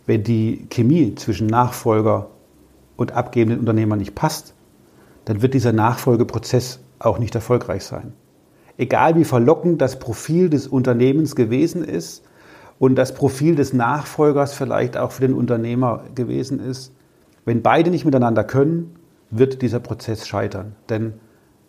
Wenn 0.07 0.23
die 0.23 0.67
Chemie 0.71 1.15
zwischen 1.15 1.47
Nachfolger 1.47 2.29
und 2.97 3.13
abgebenden 3.13 3.61
Unternehmer 3.61 3.97
nicht 3.97 4.15
passt, 4.15 4.55
dann 5.25 5.43
wird 5.43 5.55
dieser 5.55 5.73
Nachfolgeprozess 5.73 6.81
auch 6.99 7.19
nicht 7.19 7.35
erfolgreich 7.35 7.85
sein. 7.85 8.13
Egal 8.77 9.15
wie 9.15 9.25
verlockend 9.25 9.81
das 9.81 9.99
Profil 9.99 10.51
des 10.51 10.67
Unternehmens 10.67 11.37
gewesen 11.37 11.85
ist 11.85 12.25
und 12.79 12.97
das 12.97 13.15
Profil 13.15 13.55
des 13.55 13.73
Nachfolgers 13.73 14.53
vielleicht 14.53 14.97
auch 14.97 15.13
für 15.13 15.23
den 15.23 15.35
Unternehmer 15.35 16.05
gewesen 16.15 16.59
ist, 16.59 16.93
wenn 17.45 17.63
beide 17.63 17.91
nicht 17.91 18.05
miteinander 18.05 18.43
können, 18.43 18.97
wird 19.31 19.63
dieser 19.63 19.81
Prozess 19.81 20.27
scheitern. 20.27 20.75
Denn 20.89 21.15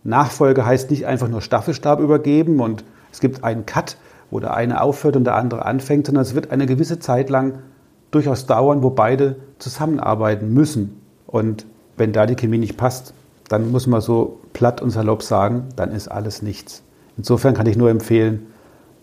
Nachfolge 0.03 0.65
heißt 0.65 0.89
nicht 0.91 1.05
einfach 1.05 1.27
nur 1.27 1.41
Staffelstab 1.41 1.99
übergeben 1.99 2.59
und 2.59 2.83
es 3.11 3.19
gibt 3.19 3.43
einen 3.43 3.65
Cut, 3.65 3.97
wo 4.31 4.39
der 4.39 4.53
eine 4.53 4.81
aufhört 4.81 5.15
und 5.15 5.25
der 5.25 5.35
andere 5.35 5.65
anfängt, 5.65 6.07
sondern 6.07 6.23
es 6.23 6.35
wird 6.35 6.51
eine 6.51 6.65
gewisse 6.65 6.99
Zeit 6.99 7.29
lang 7.29 7.59
durchaus 8.11 8.45
dauern, 8.45 8.83
wo 8.83 8.89
beide 8.89 9.37
zusammenarbeiten 9.59 10.53
müssen. 10.53 11.01
Und 11.27 11.65
wenn 11.97 12.13
da 12.13 12.25
die 12.25 12.35
Chemie 12.35 12.57
nicht 12.57 12.77
passt, 12.77 13.13
dann 13.49 13.71
muss 13.71 13.87
man 13.87 14.01
so 14.01 14.39
platt 14.53 14.81
und 14.81 14.89
salopp 14.89 15.21
sagen, 15.21 15.69
dann 15.75 15.91
ist 15.91 16.07
alles 16.07 16.41
nichts. 16.41 16.83
Insofern 17.17 17.53
kann 17.53 17.67
ich 17.67 17.77
nur 17.77 17.89
empfehlen, 17.89 18.47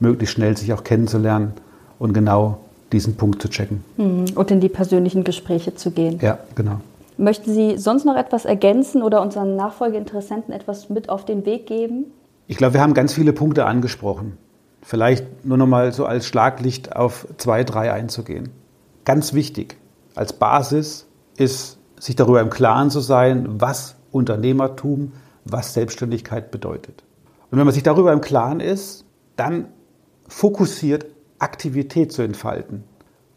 möglichst 0.01 0.35
schnell 0.35 0.57
sich 0.57 0.73
auch 0.73 0.85
kennenzulernen 0.85 1.53
und 1.99 2.13
genau 2.13 2.59
diesen 2.93 3.17
Punkt 3.17 3.41
zu 3.41 3.49
checken. 3.49 3.85
Mhm. 3.97 4.27
Und 4.35 4.51
in 4.51 4.61
die 4.61 4.69
persönlichen 4.69 5.25
Gespräche 5.25 5.75
zu 5.75 5.91
gehen. 5.91 6.19
Ja, 6.21 6.39
genau. 6.55 6.81
Möchten 7.17 7.53
Sie 7.53 7.79
sonst 7.79 8.05
noch 8.05 8.17
etwas 8.17 8.45
ergänzen 8.45 9.03
oder 9.03 9.23
unseren 9.23 9.57
Nachfolgeinteressenten 9.57 10.53
etwas 10.53 10.89
mit 10.89 11.09
auf 11.09 11.25
den 11.25 11.47
Weg 11.47 11.67
geben? 11.67 12.07
Ich 12.47 12.57
glaube, 12.57 12.75
wir 12.75 12.81
haben 12.81 12.95
ganz 12.95 13.13
viele 13.15 13.33
Punkte 13.33 13.65
angesprochen. 13.67 14.37
Vielleicht 14.83 15.45
nur 15.45 15.57
noch 15.57 15.67
mal 15.67 15.93
so 15.93 16.07
als 16.07 16.27
Schlaglicht 16.27 16.97
auf 16.97 17.27
zwei, 17.37 17.65
drei 17.65 17.93
einzugehen. 17.93 18.49
Ganz 19.05 19.33
wichtig 19.33 19.77
als 20.15 20.33
Basis 20.33 21.07
ist, 21.37 21.79
sich 21.99 22.17
darüber 22.17 22.41
im 22.41 22.51
Klaren 22.51 22.91
zu 22.91 23.01
sein, 23.01 23.47
was 23.49 23.95
Unternehmertum, 24.11 25.13
was 25.45 25.75
Selbstständigkeit 25.75 26.51
bedeutet. 26.51 27.05
Und 27.53 27.59
wenn 27.59 27.67
man 27.67 27.75
sich 27.75 27.83
darüber 27.83 28.15
im 28.15 28.23
Klaren 28.23 28.61
ist, 28.61 29.05
dann 29.37 29.67
fokussiert 30.27 31.05
Aktivität 31.39 32.11
zu 32.11 32.23
entfalten. 32.23 32.85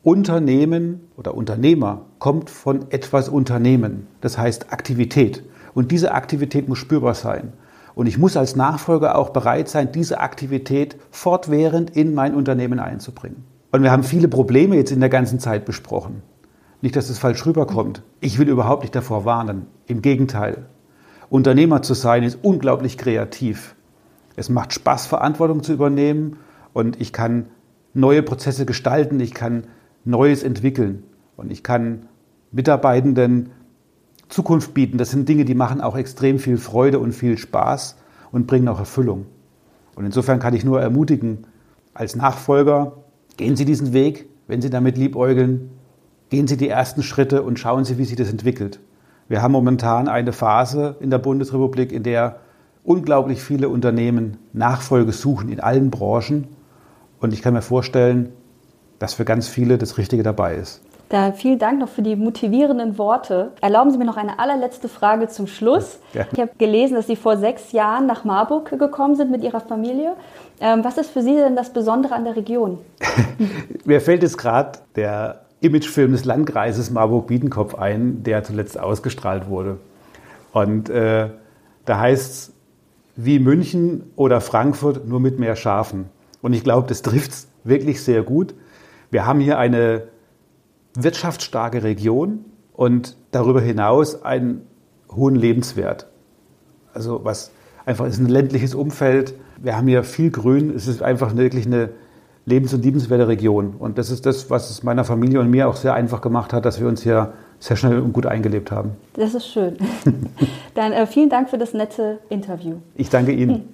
Unternehmen 0.04 1.02
oder 1.18 1.36
Unternehmer 1.36 2.06
kommt 2.18 2.50
von 2.50 2.90
etwas 2.92 3.28
Unternehmen, 3.28 4.08
das 4.22 4.38
heißt 4.38 4.72
Aktivität. 4.72 5.44
Und 5.74 5.92
diese 5.92 6.14
Aktivität 6.14 6.70
muss 6.70 6.78
spürbar 6.78 7.14
sein. 7.14 7.52
Und 7.94 8.08
ich 8.08 8.18
muss 8.18 8.38
als 8.38 8.56
Nachfolger 8.56 9.18
auch 9.18 9.32
bereit 9.32 9.68
sein, 9.68 9.92
diese 9.92 10.22
Aktivität 10.22 10.96
fortwährend 11.12 11.90
in 11.90 12.14
mein 12.14 12.36
Unternehmen 12.36 12.80
einzubringen. 12.80 13.44
Und 13.74 13.84
wir 13.84 13.92
haben 13.92 14.04
viele 14.04 14.30
Probleme 14.30 14.78
jetzt 14.78 14.92
in 14.92 15.02
der 15.02 15.10
ganzen 15.10 15.42
Zeit 15.42 15.66
besprochen. 15.66 16.22
Nicht, 16.80 16.96
dass 16.96 17.10
es 17.10 17.20
falsch 17.20 17.46
rüberkommt. 17.46 18.02
Ich 18.22 18.40
will 18.40 18.48
überhaupt 18.48 18.84
nicht 18.84 18.96
davor 18.96 19.26
warnen. 19.26 19.68
Im 19.88 20.02
Gegenteil. 20.02 20.68
Unternehmer 21.30 21.82
zu 21.82 21.94
sein 21.96 22.24
ist 22.24 22.40
unglaublich 22.44 22.98
kreativ. 22.98 23.75
Es 24.36 24.50
macht 24.50 24.74
Spaß, 24.74 25.06
Verantwortung 25.06 25.64
zu 25.64 25.74
übernehmen 25.74 26.38
und 26.74 27.00
ich 27.00 27.14
kann 27.14 27.48
neue 27.94 28.24
Prozesse 28.24 28.66
gestalten, 28.66 29.20
ich 29.20 29.34
kann 29.34 29.66
Neues 30.04 30.44
entwickeln 30.44 31.04
und 31.38 31.52
ich 31.52 31.64
kann 31.64 32.08
Mitarbeitenden 32.52 33.52
Zukunft 34.30 34.74
bieten. 34.74 34.98
Das 34.98 35.12
sind 35.12 35.28
Dinge, 35.30 35.46
die 35.46 35.56
machen 35.56 35.82
auch 35.82 35.96
extrem 35.96 36.40
viel 36.40 36.58
Freude 36.58 37.00
und 37.00 37.14
viel 37.14 37.38
Spaß 37.38 37.98
und 38.32 38.48
bringen 38.48 38.68
auch 38.68 38.80
Erfüllung. 38.80 39.26
Und 39.96 40.06
insofern 40.06 40.40
kann 40.40 40.54
ich 40.54 40.66
nur 40.66 40.82
ermutigen, 40.82 41.48
als 41.94 42.16
Nachfolger, 42.16 42.94
gehen 43.38 43.56
Sie 43.56 43.66
diesen 43.66 43.94
Weg, 43.94 44.28
wenn 44.48 44.62
Sie 44.62 44.70
damit 44.70 44.98
liebäugeln, 44.98 45.72
gehen 46.30 46.48
Sie 46.48 46.58
die 46.58 46.68
ersten 46.68 47.04
Schritte 47.04 47.44
und 47.44 47.60
schauen 47.60 47.86
Sie, 47.86 47.98
wie 47.98 48.06
sich 48.06 48.18
das 48.18 48.30
entwickelt. 48.30 48.80
Wir 49.28 49.42
haben 49.42 49.54
momentan 49.54 50.08
eine 50.08 50.34
Phase 50.34 50.98
in 51.00 51.10
der 51.10 51.18
Bundesrepublik, 51.18 51.92
in 51.92 52.04
der 52.04 52.42
unglaublich 52.86 53.42
viele 53.42 53.70
Unternehmen 53.70 54.38
Nachfolge 54.54 55.12
suchen 55.12 55.50
in 55.50 55.60
allen 55.60 55.90
Branchen. 55.90 56.48
Und 57.20 57.34
ich 57.34 57.42
kann 57.42 57.54
mir 57.54 57.62
vorstellen, 57.62 58.32
dass 59.00 59.16
für 59.16 59.26
ganz 59.26 59.48
viele 59.48 59.78
das 59.78 59.98
Richtige 59.98 60.24
dabei 60.24 60.56
ist. 60.56 60.82
Da 61.10 61.32
vielen 61.34 61.60
Dank 61.60 61.80
noch 61.80 61.90
für 61.90 62.02
die 62.02 62.16
motivierenden 62.16 62.98
Worte. 62.98 63.52
Erlauben 63.62 63.92
Sie 63.92 63.98
mir 63.98 64.06
noch 64.06 64.18
eine 64.18 64.40
allerletzte 64.40 64.90
Frage 64.90 65.28
zum 65.28 65.46
Schluss. 65.46 66.00
Ja. 66.14 66.26
Ich 66.32 66.40
habe 66.40 66.52
gelesen, 66.58 66.96
dass 66.96 67.06
Sie 67.06 67.16
vor 67.16 67.38
sechs 67.38 67.74
Jahren 67.74 68.08
nach 68.08 68.24
Marburg 68.24 68.78
gekommen 68.78 69.16
sind 69.16 69.30
mit 69.30 69.44
Ihrer 69.44 69.60
Familie. 69.60 70.14
Ähm, 70.60 70.84
was 70.84 70.98
ist 70.98 71.12
für 71.12 71.22
Sie 71.22 71.36
denn 71.36 71.56
das 71.56 71.72
Besondere 71.72 72.16
an 72.16 72.24
der 72.24 72.36
Region? 72.36 72.80
mir 73.86 74.02
fällt 74.02 74.24
jetzt 74.24 74.38
gerade 74.38 74.80
der 74.96 75.42
Imagefilm 75.62 76.12
des 76.12 76.26
Landkreises 76.26 76.90
Marburg-Biedenkopf 76.90 77.76
ein, 77.76 78.24
der 78.24 78.44
zuletzt 78.44 78.80
ausgestrahlt 78.80 79.48
wurde. 79.48 79.78
Und 80.54 80.90
äh, 80.90 81.30
da 81.86 82.00
heißt 82.00 82.32
es, 82.32 82.55
wie 83.16 83.40
München 83.40 84.04
oder 84.16 84.42
Frankfurt, 84.42 85.08
nur 85.08 85.20
mit 85.20 85.40
mehr 85.40 85.56
Schafen. 85.56 86.06
Und 86.42 86.54
ich 86.54 86.64
glaube, 86.64 86.88
das 86.88 87.02
trifft 87.02 87.32
es 87.32 87.48
wirklich 87.64 88.04
sehr 88.04 88.24
gut. 88.24 88.54
Wir 89.10 89.26
haben 89.26 89.40
hier 89.40 89.58
eine 89.58 90.04
wirtschaftsstarke 90.96 91.84
Region 91.84 92.46
und 92.74 93.18
darüber 93.32 93.62
hinaus 93.62 94.24
einen 94.24 94.68
hohen 95.12 95.36
Lebenswert. 95.36 96.08
Also 96.94 97.22
was 97.24 97.52
einfach 97.86 98.06
ist 98.06 98.20
ein 98.20 98.28
ländliches 98.28 98.76
Umfeld. 98.76 99.36
Wir 99.62 99.78
haben 99.78 99.88
hier 99.88 100.04
viel 100.04 100.32
Grün. 100.32 100.70
Es 100.72 100.88
ist 100.88 101.02
einfach 101.02 101.36
wirklich 101.36 101.66
eine 101.66 101.90
lebens- 102.46 102.74
und 102.74 102.84
liebenswerte 102.84 103.28
Region. 103.28 103.76
Und 103.78 103.98
das 103.98 104.10
ist 104.10 104.26
das, 104.26 104.50
was 104.50 104.70
es 104.70 104.84
meiner 104.84 105.04
Familie 105.04 105.40
und 105.40 105.50
mir 105.50 105.68
auch 105.68 105.76
sehr 105.76 105.94
einfach 105.94 106.22
gemacht 106.22 106.54
hat, 106.54 106.66
dass 106.66 106.80
wir 106.80 106.88
uns 106.88 107.02
hier 107.02 107.34
sehr 107.66 107.76
schnell 107.76 108.00
und 108.00 108.14
gut 108.14 108.28
eingelebt 108.28 108.72
haben. 108.72 108.92
Das 109.14 109.34
ist 109.34 109.48
schön. 109.48 109.78
Dann 110.76 110.92
äh, 110.92 111.08
vielen 111.08 111.30
Dank 111.30 111.50
für 111.50 111.58
das 111.58 111.74
nette 111.74 112.20
Interview. 112.30 112.76
Ich 112.96 113.10
danke 113.10 113.32
Ihnen. 113.32 113.70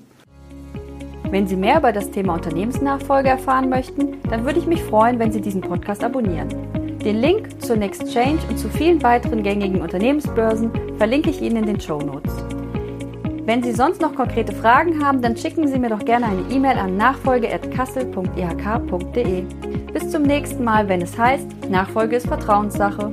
Wenn 1.29 1.45
Sie 1.47 1.57
mehr 1.57 1.79
über 1.79 1.91
das 1.91 2.11
Thema 2.11 2.35
Unternehmensnachfolge 2.35 3.27
erfahren 3.29 3.69
möchten, 3.69 4.17
dann 4.29 4.45
würde 4.45 4.59
ich 4.59 4.65
mich 4.65 4.83
freuen, 4.83 5.17
wenn 5.17 5.31
Sie 5.31 5.39
diesen 5.39 5.61
Podcast 5.61 6.03
abonnieren. 6.03 6.49
Den 7.05 7.21
Link 7.21 7.61
zur 7.61 7.77
Next 7.77 8.11
Change 8.11 8.39
und 8.49 8.57
zu 8.57 8.67
vielen 8.69 9.01
weiteren 9.01 9.41
gängigen 9.41 9.81
Unternehmensbörsen 9.81 10.71
verlinke 10.97 11.29
ich 11.29 11.41
Ihnen 11.41 11.55
in 11.57 11.65
den 11.65 11.79
Show 11.79 11.99
Notes. 11.99 12.33
Wenn 13.45 13.63
Sie 13.63 13.71
sonst 13.71 14.01
noch 14.01 14.13
konkrete 14.13 14.53
Fragen 14.53 15.05
haben, 15.05 15.21
dann 15.21 15.37
schicken 15.37 15.67
Sie 15.67 15.79
mir 15.79 15.89
doch 15.89 16.05
gerne 16.05 16.27
eine 16.27 16.41
E-Mail 16.49 16.77
an 16.77 16.97
nachfolge.kassel.ihk.de. 16.97 19.43
Bis 19.93 20.09
zum 20.09 20.23
nächsten 20.23 20.63
Mal, 20.63 20.87
wenn 20.89 21.01
es 21.01 21.17
heißt, 21.17 21.47
Nachfolge 21.69 22.17
ist 22.17 22.27
Vertrauenssache. 22.27 23.11